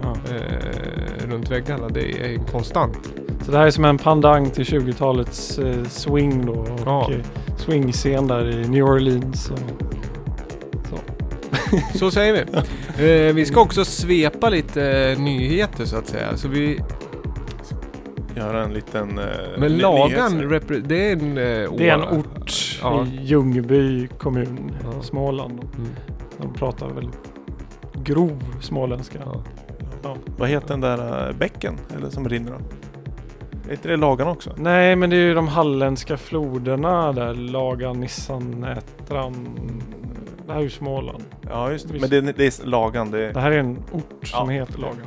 [0.02, 0.16] Ja.
[0.30, 1.88] eh, runt väggarna.
[1.88, 2.98] Det är konstant.
[3.44, 6.52] Så det här är som en pandang till 20-talets eh, swing då.
[6.52, 7.10] Och Ja.
[7.12, 7.18] eh,
[7.56, 9.50] swingscen där i New Orleans.
[9.50, 9.58] Och,
[10.88, 10.98] så.
[11.98, 12.40] Så säger vi.
[13.28, 16.36] Eh, vi ska också svepa lite eh, nyheter så att säga.
[16.36, 16.80] Så vi,
[18.36, 19.18] Göra en liten...
[19.18, 19.24] Eh,
[19.58, 21.28] men Lagan, det är en...
[21.38, 23.06] Eh, Det är en ort Ja.
[23.06, 25.02] i Ljungby kommun, Ja.
[25.02, 25.52] Småland.
[25.52, 25.90] Mm.
[26.38, 27.18] De pratar väldigt
[28.04, 29.18] grov småländska.
[29.24, 29.42] Ja.
[30.02, 30.16] Ja.
[30.38, 31.78] Vad heter den där eh, bäcken?
[31.96, 32.58] Eller som rinner då?
[33.72, 34.52] Är inte det Lagan också?
[34.56, 37.34] Nej, men det är ju de halländska floderna där.
[37.34, 39.48] Lagan, Nissan, Ätran.
[40.46, 41.24] Det här är ju Småland.
[41.50, 42.00] Ja just det.
[42.00, 43.10] Men det, det är Lagan.
[43.10, 44.60] Det, Det här är en ort som Ja.
[44.60, 45.06] heter Lagan.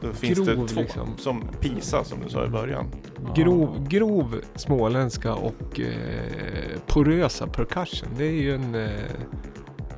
[0.00, 0.80] då finns det Grov, två.
[0.80, 1.08] liksom.
[1.16, 2.86] Som Pisa som du sa i början.
[3.34, 8.08] Grov, grov småländska och eh, porösa percussion.
[8.18, 8.74] Det är ju en...
[8.74, 8.90] Eh,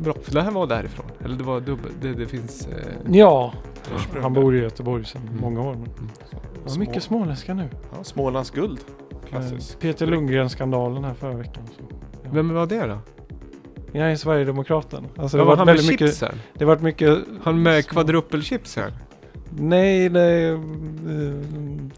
[0.05, 0.15] bra.
[0.23, 1.07] För det här var därifrån.
[1.25, 1.93] Eller det var dubbel.
[2.01, 2.67] Det, det finns...
[2.67, 2.77] Eh,
[3.19, 3.53] Ja,
[3.97, 5.41] Ursprung han bor i Göteborg sedan Mm.
[5.41, 5.75] många år.
[5.75, 5.89] Men
[6.31, 7.69] ja, Små- mycket småländska nu.
[7.97, 8.79] Ja, Smålands guld.
[9.11, 9.81] Eh, Klassiskt.
[9.81, 11.63] Peter Lundgren-skandalen här förra veckan.
[11.77, 11.83] Så.
[12.23, 12.31] Ja.
[12.33, 12.99] vem var det då?
[13.93, 15.05] Jag är Sverigedemokraten.
[15.17, 16.35] Alltså, Det var har han varit med mycket, chipsen.
[16.55, 17.19] det har varit mycket...
[17.43, 18.93] Han med små- kvadruppelchipsen.
[19.59, 21.41] Nej, det är uh,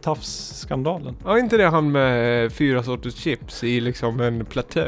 [0.00, 1.16] Tafs-skandalen.
[1.24, 4.84] Ja, inte det han med eh, fyra sorters chips i liksom en platå?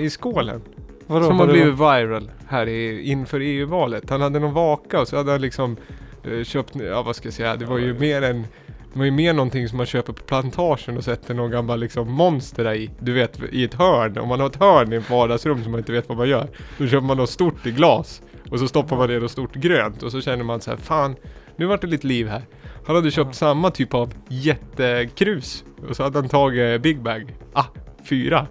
[0.00, 0.62] I skålen.
[1.10, 4.10] Vadå, som har det blivit viral här i, inför EU-valet.
[4.10, 5.76] Han hade någon vaka och så hade han liksom
[6.24, 8.46] eh, köpt, ja vad ska jag säga, det var ju mer en
[8.92, 12.12] det var ju mer någonting som man köper på plantagen och sätter någon gammal liksom
[12.12, 12.90] monster där i.
[12.98, 14.18] Du vet i ett hörn.
[14.18, 16.48] Om man har ett hörn i ett vardagsrum som man inte vet vad man gör.
[16.78, 18.22] Då köper man något stort i glas.
[18.50, 20.02] Och så stoppar man det något stort grönt.
[20.02, 21.16] Och så känner man så här, fan
[21.56, 22.42] nu vart det lite liv här.
[22.86, 25.64] Han hade köpt samma typ av jättekrus.
[25.88, 27.34] Och så hade han tagit Big Bag.
[27.52, 27.64] Ah,
[28.04, 28.46] fyra.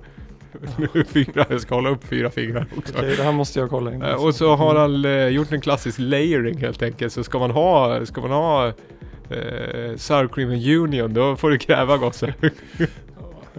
[1.07, 2.93] Fyra, jag ska hålla upp fyra fingrar också.
[2.97, 4.01] Okej, det här måste jag kolla in.
[4.01, 7.13] Eh, Och så har han eh, gjort en klassisk layering helt enkelt.
[7.13, 11.57] Så ska man ha, ska man ha eh, sour cream and union då får du
[11.57, 12.33] kräva gosse.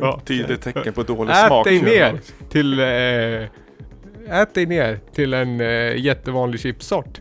[0.00, 0.20] ja.
[0.24, 1.66] Tydligt tecken på dålig Ät smak.
[1.66, 7.20] dig ner till, eh, ät dig ner till en eh, jättevanlig chipsort.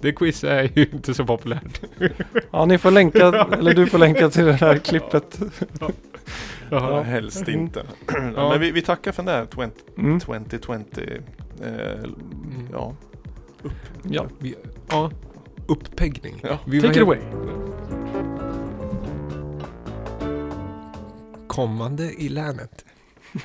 [0.00, 1.80] Det quiz är ju inte så populärt.
[2.50, 5.38] Ja, ni får länka, eller du får länka till det här klippet.
[5.80, 5.90] Ja,
[6.70, 7.02] Jaha.
[7.02, 7.86] helst inte.
[8.36, 8.48] Ja.
[8.50, 9.70] Men vi, vi tackar för den där 20,
[10.02, 10.20] Mm.
[10.20, 10.80] 2020.
[11.62, 11.70] Eh,
[12.72, 12.94] ja.
[14.02, 14.54] Ja, Vi,
[14.88, 15.10] ja,
[15.68, 16.40] uppeggning.
[16.42, 16.58] Ja.
[16.66, 17.18] Vi take it away.
[21.46, 22.84] Kommande i länet.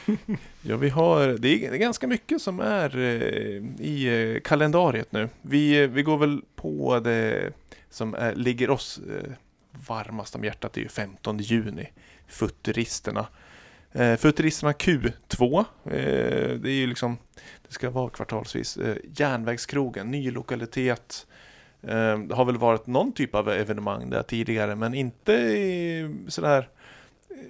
[0.61, 5.30] Ja, vi har, det är, ganska mycket som är eh, i eh, kalendariet nu.
[5.41, 7.51] Vi, eh, vi går väl på det
[7.89, 9.32] som är, ligger oss eh,
[9.88, 11.88] varmast om hjärtat, det är ju 15 juni.
[12.30, 13.27] Futuristerna.
[13.91, 15.59] Eh, Futuristerna Q2.
[15.86, 17.17] Eh, det är ju liksom,
[17.67, 18.77] det ska vara kvartalsvis.
[18.77, 21.27] Eh, järnvägskrogen, ny lokalitet.
[21.82, 26.69] Eh, det har väl varit någon typ av evenemang där tidigare, men inte i sådär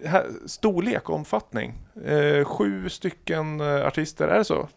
[0.03, 1.73] eh, här, storlek och omfattning.
[2.05, 4.69] Eh, sju stycken eh, artister, är det så?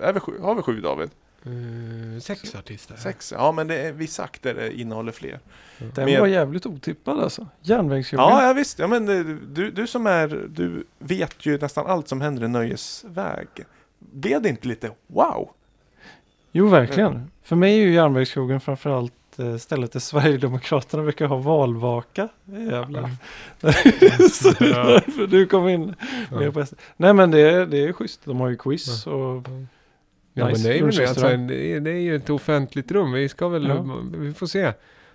[0.00, 0.38] Är vi sju?
[0.40, 1.10] Har vi sju David?
[1.46, 2.96] Uh, sex artister.
[2.96, 3.32] Sex?
[3.36, 5.40] Ja men det är vissa akter det innehåller fler.
[5.78, 7.46] Den Med- var jävligt otippad alltså.
[7.60, 8.28] Järnvägskrogen.
[8.28, 8.78] Ja, ja visst.
[8.78, 12.48] Ja, men eh, du, du som är, du vet ju nästan allt som händer i
[12.48, 13.48] nöjesväg.
[13.98, 15.50] Blev det inte lite wow?
[16.52, 17.30] Jo, verkligen.
[17.42, 22.28] För mig är ju järnvägskrogen framförallt eh, stället där Sverigedemokraterna brukar ha valvaka.
[22.44, 23.10] Jävlar.
[24.30, 25.94] Så det är därför du kom in
[26.30, 26.66] Ja.
[26.96, 28.20] Nej men det är, det är schysst.
[28.24, 29.42] De har ju quiz och
[30.38, 33.12] Ja Nice men det är, väl, alltså, det, är, det är ju ett offentligt rum.
[33.12, 34.00] Vi ska väl, Ja.
[34.18, 34.72] vi får se.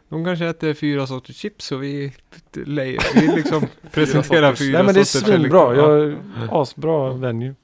[0.09, 2.13] De kanske äter fyra sorters chips och vi,
[2.53, 5.76] vi liksom presenterar sorters- fyra Nej men det är sorters svinbra.
[5.76, 5.97] Ja.
[5.97, 6.15] Jag,
[6.51, 7.55] asbra venue.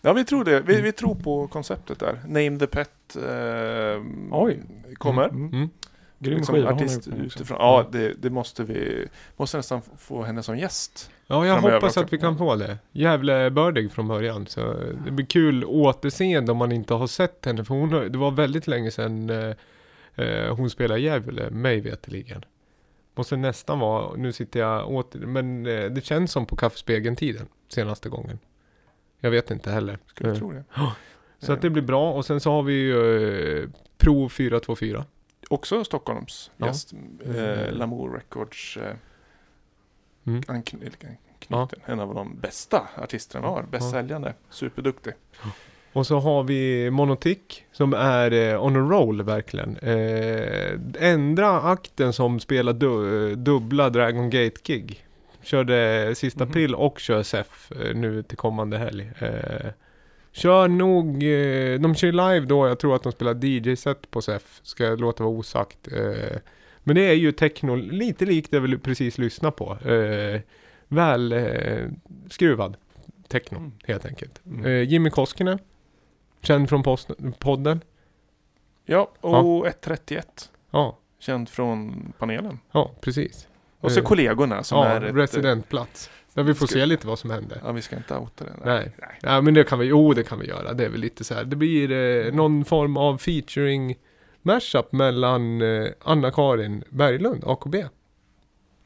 [0.00, 0.60] Ja, vi tror det.
[0.60, 2.20] Vi, vi tror på konceptet där.
[2.28, 4.62] Name the Pet eh, Oj.
[4.94, 5.28] kommer.
[5.28, 5.52] Mm.
[5.52, 5.68] Mm.
[6.24, 7.56] Grym Liksom skiva artist utifrån.
[7.60, 9.06] Ja, det, det måste vi.
[9.36, 11.10] Måste nästan få henne som gäst.
[11.26, 12.00] Ja, jag hoppas också.
[12.00, 12.78] att vi kan få det.
[12.92, 14.46] Gävlebördig från början.
[14.46, 14.74] Så
[15.04, 17.64] det blir kul återseende om man inte har sett henne.
[17.64, 19.54] För hon det var väldigt länge sedan eh,
[20.14, 22.44] eh, hon spelade Gävle, mig veterligen.
[23.16, 28.08] Måste nästan vara, nu sitter jag åter, men eh, det känns som på Kaffespegeln-tiden senaste
[28.08, 28.38] gången.
[29.20, 29.98] Jag vet inte heller.
[30.06, 30.64] Skulle Eh, tro det.
[31.38, 32.12] Så att det blir bra.
[32.12, 33.68] Och sen så har vi ju eh,
[33.98, 35.04] Pro 424.
[35.50, 36.66] Också Stockholms Ja.
[36.66, 36.92] gäst.
[37.24, 37.74] Eh, Mm.
[37.74, 38.94] Lamour Records eh,
[40.26, 40.40] Mm.
[40.40, 40.90] ankn-
[41.38, 41.80] knuten.
[41.86, 43.62] En av de bästa artisterna vi har.
[43.62, 43.90] Bäst Ja.
[43.90, 44.34] säljande.
[44.50, 45.12] Superduktig.
[45.92, 47.38] Och så har vi Monotic
[47.72, 49.76] som är eh, on a roll verkligen.
[49.76, 50.78] Eh,
[51.10, 55.06] ändra akten som spelar du, eh, dubbla Dragon Gate-gig.
[55.42, 56.50] Körde sista Mhm.
[56.50, 59.10] april och kör SEF eh, nu till kommande helg.
[59.18, 59.70] Eh,
[60.34, 64.60] kör nog, eh, de kör live då, jag tror att de spelar DJ-set på SEF.
[64.62, 65.88] Ska låta vara osagt.
[65.92, 66.38] Eh,
[66.82, 69.88] men det är ju techno, lite likt det vi precis lyssnade på.
[69.90, 70.40] Eh,
[70.88, 71.34] väl
[72.30, 72.76] skruvad
[73.28, 73.72] techno Mm.
[73.84, 74.40] helt enkelt.
[74.46, 74.84] Mm.
[74.84, 75.58] Jimmy Koskinen,
[76.42, 76.82] känd från
[77.38, 77.80] podden.
[78.84, 80.50] Ja, och 131.
[80.70, 82.58] Ja, Känd från panelen.
[82.72, 83.48] ja precis.
[83.80, 85.14] Och så kollegorna som ja, är ett...
[85.14, 86.10] residentplats.
[86.34, 87.60] Där vi får Ska- se lite vad som händer.
[87.64, 88.52] Ja, vi ska inte outa det.
[88.64, 88.92] Nej.
[89.22, 90.72] Ja, men det kan vi, jo det kan vi göra.
[90.74, 91.44] Det är väl lite så här.
[91.44, 93.96] Det blir eh, någon form av featuring
[94.42, 97.74] mashup mellan eh, Anna-Karin Berglund, AKB,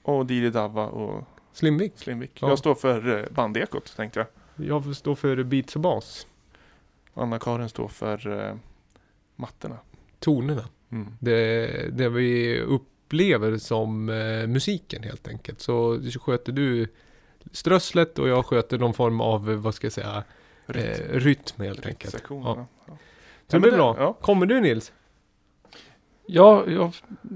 [0.02, 1.92] Och Didi Dava och Slimvik.
[1.96, 2.30] Slimvik.
[2.40, 2.48] Ja.
[2.48, 4.26] Jag står för eh, bandekot, tänkte jag.
[4.68, 6.26] Jag får stå för beats och bas.
[7.14, 8.54] Anna-Karin står för eh,
[9.36, 9.76] mattorna.
[10.18, 10.64] Tonerna.
[10.90, 11.06] Mm.
[11.20, 15.60] Det, det vi upplever som eh, musiken helt enkelt.
[15.60, 16.88] Så sköter du
[17.52, 20.24] strösslet och jag sköter någon form av, eh, vad ska jag säga,
[20.66, 20.86] Rytm.
[21.10, 22.12] eh, rytm helt enkelt.
[22.12, 22.66] Sektionerna.
[22.86, 22.96] Ja.
[23.48, 23.96] Så Ja, det det- bra.
[23.98, 24.12] ja.
[24.20, 24.92] Kommer du Nils?
[26.26, 26.92] Ja, jag,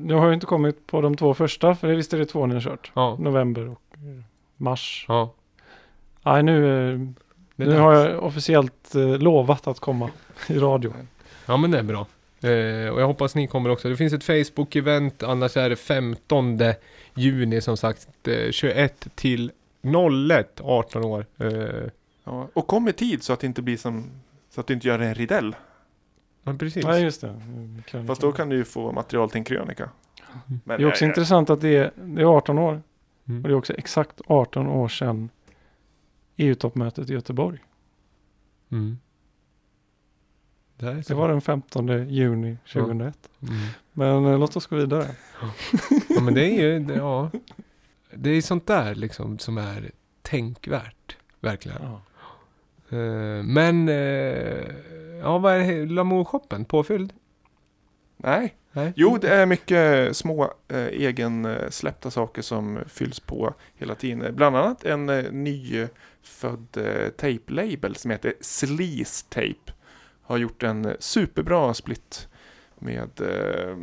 [0.09, 2.47] jag har ju inte kommit på de två första, för det visste det är två
[2.47, 2.93] ni har kört.
[2.95, 3.17] Ja.
[3.21, 4.25] November och eh,
[4.57, 5.05] mars.
[5.09, 5.35] Ja.
[6.25, 6.61] Nej, nu,
[7.57, 10.11] Det är nu har jag officiellt eh, lovat att komma
[10.49, 10.93] i radio.
[11.47, 12.07] Ja men det är bra.
[12.41, 13.89] Eh, och jag hoppas ni kommer också.
[13.89, 16.59] Det finns ett Facebook-event, annars är det 15
[17.15, 18.09] juni som sagt.
[18.29, 19.53] Eh, 21 till
[19.83, 21.27] 01, 18 år.
[21.39, 21.91] Eh,
[22.25, 22.49] Ja.
[22.53, 24.11] Och kom i tid så att det inte blir som...
[24.51, 25.57] Så att du inte gör en ridell.
[26.45, 26.85] ja precis.
[26.85, 27.29] Nej, just det.
[27.29, 28.07] Mm, krönika.
[28.07, 29.91] Fast då kan du ju få material till en krönika.
[30.47, 32.83] Men Det är också eh, intressant att det är, det är 18 år.
[33.29, 33.43] Mm.
[33.43, 35.29] Och det är också exakt 18 år sedan
[36.37, 37.59] EU-toppmötet i Göteborg.
[38.71, 38.99] Mm.
[40.77, 43.31] Det, är Det var den 15 juni 2001.
[43.41, 43.55] Mm.
[43.93, 45.07] Men eh, låt oss gå vidare.
[46.09, 47.31] Ja men det är ju, det, ja.
[48.17, 49.91] Det är sånt där liksom som är
[50.23, 51.17] tänkvärt.
[51.41, 51.79] Verkligen.
[51.83, 52.03] Ja.
[52.97, 54.67] Eh, men, eh,
[55.21, 55.87] ja vad är?
[55.87, 56.65] Lamour-shoppen?
[56.65, 57.13] Påfylld?
[58.17, 58.57] Nej.
[58.73, 58.93] Nej?
[58.97, 64.35] Jo, det är mycket små eh, egensläppta saker som fylls på hela tiden.
[64.37, 69.73] Bland annat en eh, nyfödd eh, tape-label som heter Sleaze Tape.
[70.23, 72.29] Har gjort en superbra split
[72.83, 73.77] med, eh,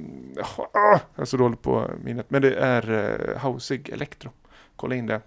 [0.57, 4.31] ah, ah jag är så dålig på minnet, men det är eh, Hausig Electro.
[4.76, 5.21] Kolla in det.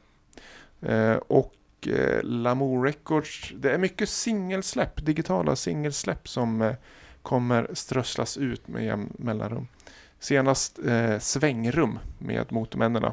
[0.80, 1.54] Eh, och
[1.86, 6.74] eh, Lamour Records, det är mycket singelsläpp, digitala singelsläpp som eh,
[7.22, 9.68] kommer strösslas ut med jämn mellanrum.
[10.18, 13.12] Senast eh, Svängrum med Motormännena.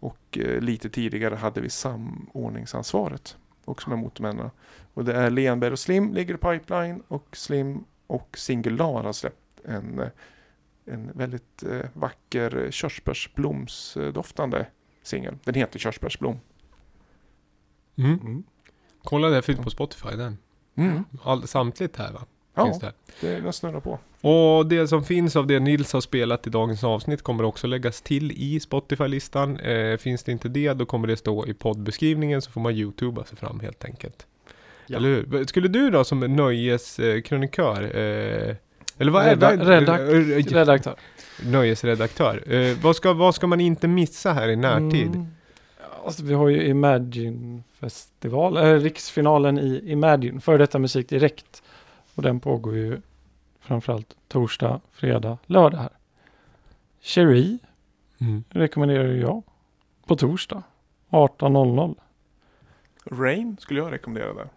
[0.00, 4.50] och eh, lite tidigare hade vi samordningsansvaret också med Motormännena.
[4.94, 9.41] Och det är Lenberg och Slim ligger i pipeline och Slim och Singular har släppt
[9.64, 10.10] en,
[10.84, 14.66] en väldigt eh, vacker körsbärsblomsdoftande
[15.02, 15.38] singel.
[15.44, 16.40] Den heter Körsbärsblom.
[17.96, 18.20] Mm.
[18.20, 18.42] Mm.
[19.04, 20.38] Kolla det finns på Spotify den.
[20.74, 21.04] Mm.
[21.22, 22.24] All, samtligt här va?
[22.54, 22.92] Ja, Finns det.
[23.20, 23.98] det, den snurrar på.
[24.28, 28.02] Och det som finns av det Nils har spelat i dagens avsnitt kommer också läggas
[28.02, 29.60] till i Spotify-listan.
[29.60, 33.24] Eh, finns det inte det, då kommer det stå i poddbeskrivningen så får man youtuba
[33.24, 34.26] sig fram helt enkelt.
[34.86, 34.96] Ja.
[34.96, 35.44] Eller hur?
[35.44, 38.56] Skulle du då som nöjeskrönikör, eh,
[39.02, 39.80] eller vad är Redda- det?
[39.80, 40.94] redak- Redaktör.
[41.44, 42.52] Nöjesredaktör.
[42.54, 45.06] Eh, vad, ska, vad ska man inte missa här i närtid?
[45.06, 45.26] Mm.
[46.04, 51.62] Alltså, vi har ju Imagine festival, äh, riksfinalen i Imagine, för detta musik direkt.
[52.14, 53.00] Och den pågår ju
[53.60, 55.90] framförallt torsdag, fredag, lördag här.
[57.00, 57.58] Cherie
[58.20, 58.44] Mm.
[58.50, 59.42] rekommenderar jag
[60.06, 60.62] på torsdag
[61.10, 61.94] 18.00.
[63.10, 64.48] Rain skulle jag rekommendera där.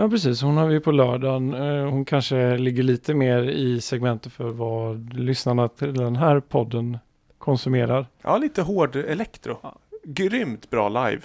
[0.00, 1.54] Ja precis, hon har vi på lördagen.
[1.54, 6.98] Eh, Hon kanske ligger lite mer i segmentet för vad lyssnarna till den här podden
[7.38, 8.06] konsumerar.
[8.22, 9.58] Ja, lite hård elektro.
[9.62, 9.78] Ja.
[10.04, 11.22] Grymt bra live.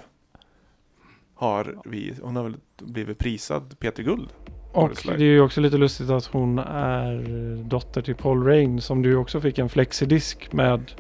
[1.36, 2.14] Har vi.
[2.22, 4.28] Hon har väl blivit prisad Peter Guld.
[4.72, 7.24] Och det är ju också lite lustigt att hon är
[7.64, 10.92] dotter till Paul Rain som du också fick en flexidisk med.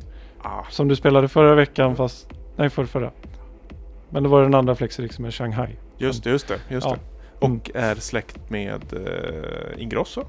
[0.41, 3.11] Ah, Som du spelade förra veckan fast, nej för förra.
[4.09, 5.69] Men det var den andra flexidisken med Shanghai.
[5.97, 6.59] just det, just det.
[6.69, 6.93] Just Ja.
[6.93, 6.99] det.
[7.39, 10.23] Och är släkt med eh, Ingrosso.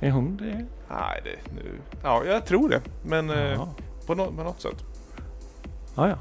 [0.00, 0.66] Är hon det?
[0.90, 1.70] Nej, det nu.
[2.02, 2.80] Ja, jag tror det.
[3.06, 3.68] Men eh, Ja.
[4.06, 4.84] på, nå- på något sätt.
[5.94, 6.16] Ah, ja.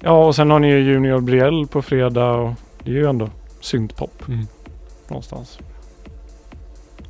[0.00, 2.52] Ja och sen har ni ju Junior Brielle på fredag och
[2.84, 4.46] det är ju ändå syntpop Mm.
[5.08, 5.58] någonstans.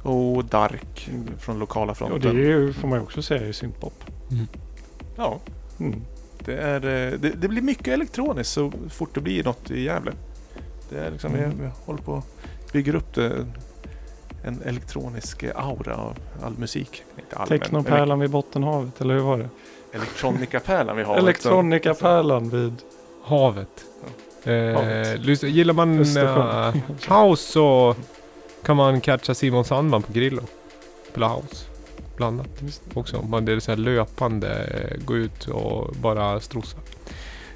[0.03, 2.37] Och Dark från lokala Och det är fronten.
[2.37, 4.05] ju, får man ju också säga är syntpop.
[5.17, 5.39] Ja,
[5.81, 6.01] Mm.
[6.44, 10.12] Det, är, eh, det, det blir mycket elektroniskt så fort det blir något i Gävle.
[10.90, 11.51] Det är liksom, Mm.
[11.51, 12.23] vi, vi håller på
[12.73, 13.47] bygga upp det,
[14.44, 17.02] en elektronisk aura av all musik.
[17.48, 19.48] Technopärlan vid Bottenhavet, eller hur var det?
[19.93, 21.16] Elektronikapärlan vi har.
[21.19, 22.74] Elektronikapärlan vid...
[23.24, 23.85] Havet.
[24.44, 25.20] Eh, Havet.
[25.20, 26.74] lys- gillar man eh,
[27.23, 27.94] house så
[28.62, 30.43] kan man catcha Simon Sandman på Grillo.
[31.10, 31.65] Spela house.
[32.19, 32.49] Blandat
[32.95, 33.23] också.
[33.23, 36.77] Man det är så löpande, eh, gå ut och bara strosa.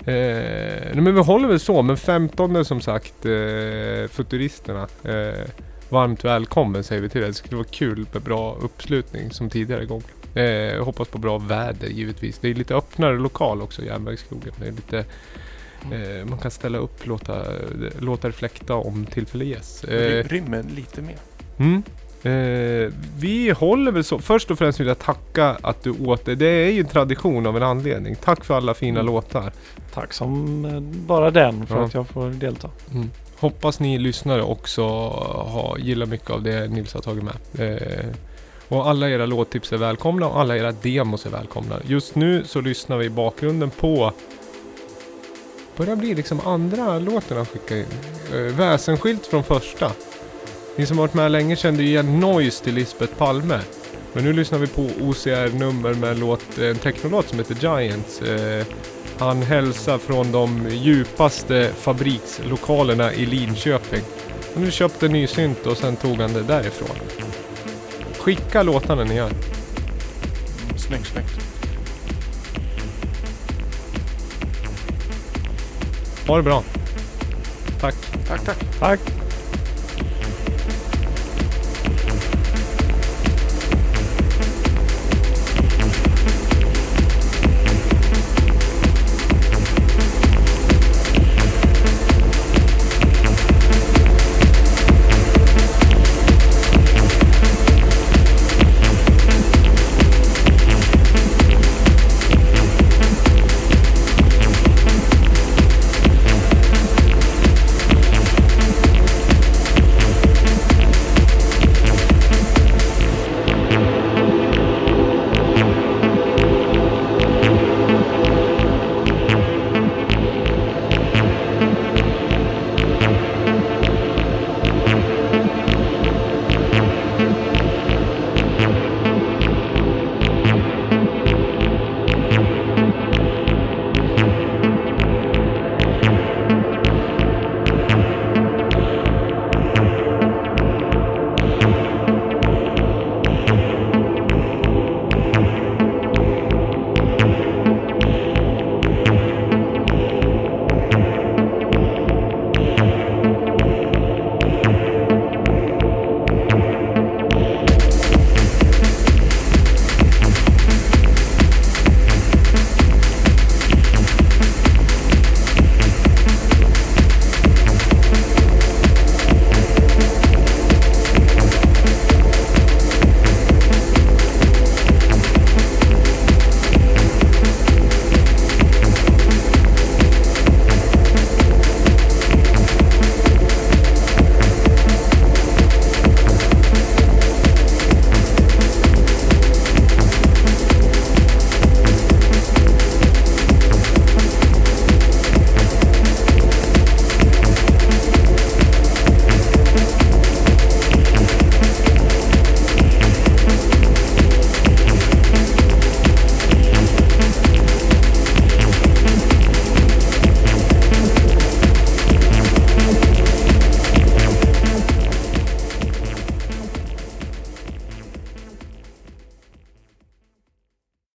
[0.05, 4.89] Eh, men vi håller väl så, men 15 som sagt, eh, Futuristerna.
[5.05, 5.41] Eh,
[5.89, 7.27] varmt välkommen säger vi till det.
[7.27, 10.03] Det skulle vara kul med bra uppslutning som tidigare gång.
[10.35, 12.39] Eh, hoppas på bra väder givetvis.
[12.39, 14.53] Det är lite öppnare lokal också, Järnvägsskogen.
[14.61, 14.99] Det är lite,
[15.93, 17.43] eh, man kan ställa upp, låta,
[17.99, 19.85] låta det fläkta om tillfälle ges.
[19.85, 21.17] Eh, Ry- Rymmen lite mer.
[21.59, 21.83] Mm.
[22.25, 24.19] Eh, vi håller väl så.
[24.19, 26.35] Först och främst vill jag tacka att du åter.
[26.35, 28.17] Det är ju en tradition av en anledning.
[28.17, 29.13] Tack för alla fina Mm.
[29.15, 29.53] låtar.
[29.95, 31.85] Tack som eh, bara den för Ja.
[31.85, 32.69] att jag får delta.
[32.95, 33.11] Mm.
[33.39, 34.83] Hoppas ni lyssnare också
[35.49, 37.73] har, gillar mycket av det Nils har tagit med.
[37.73, 38.07] Eh,
[38.69, 41.77] och alla era låttips är välkomna och alla era demos är välkomna.
[41.87, 44.13] Just nu så lyssnar vi i bakgrunden på
[45.77, 47.85] börjar bli liksom andra låten han skickar in.
[48.35, 49.93] Eh, väsensskilt från första.
[50.77, 53.61] Ni som varit med länge kände ju igen Noise till Lisbeth Palme.
[54.13, 58.23] Men nu lyssnar vi på OCR-nummer med en, låt, en technolåt som heter Giants.
[58.23, 58.67] Eh,
[59.19, 64.03] han hälsar från de djupaste fabrikslokalerna i Linköping.
[64.55, 66.97] Han har köpt en ny synt och sen tog han det därifrån.
[68.19, 69.31] Skicka låtarna ni gör.
[70.77, 71.53] Snyggt, snyggt.
[76.27, 76.63] Ha det bra.
[77.81, 77.95] Tack.
[78.29, 78.59] Tack, tack.
[78.79, 79.22] Tack!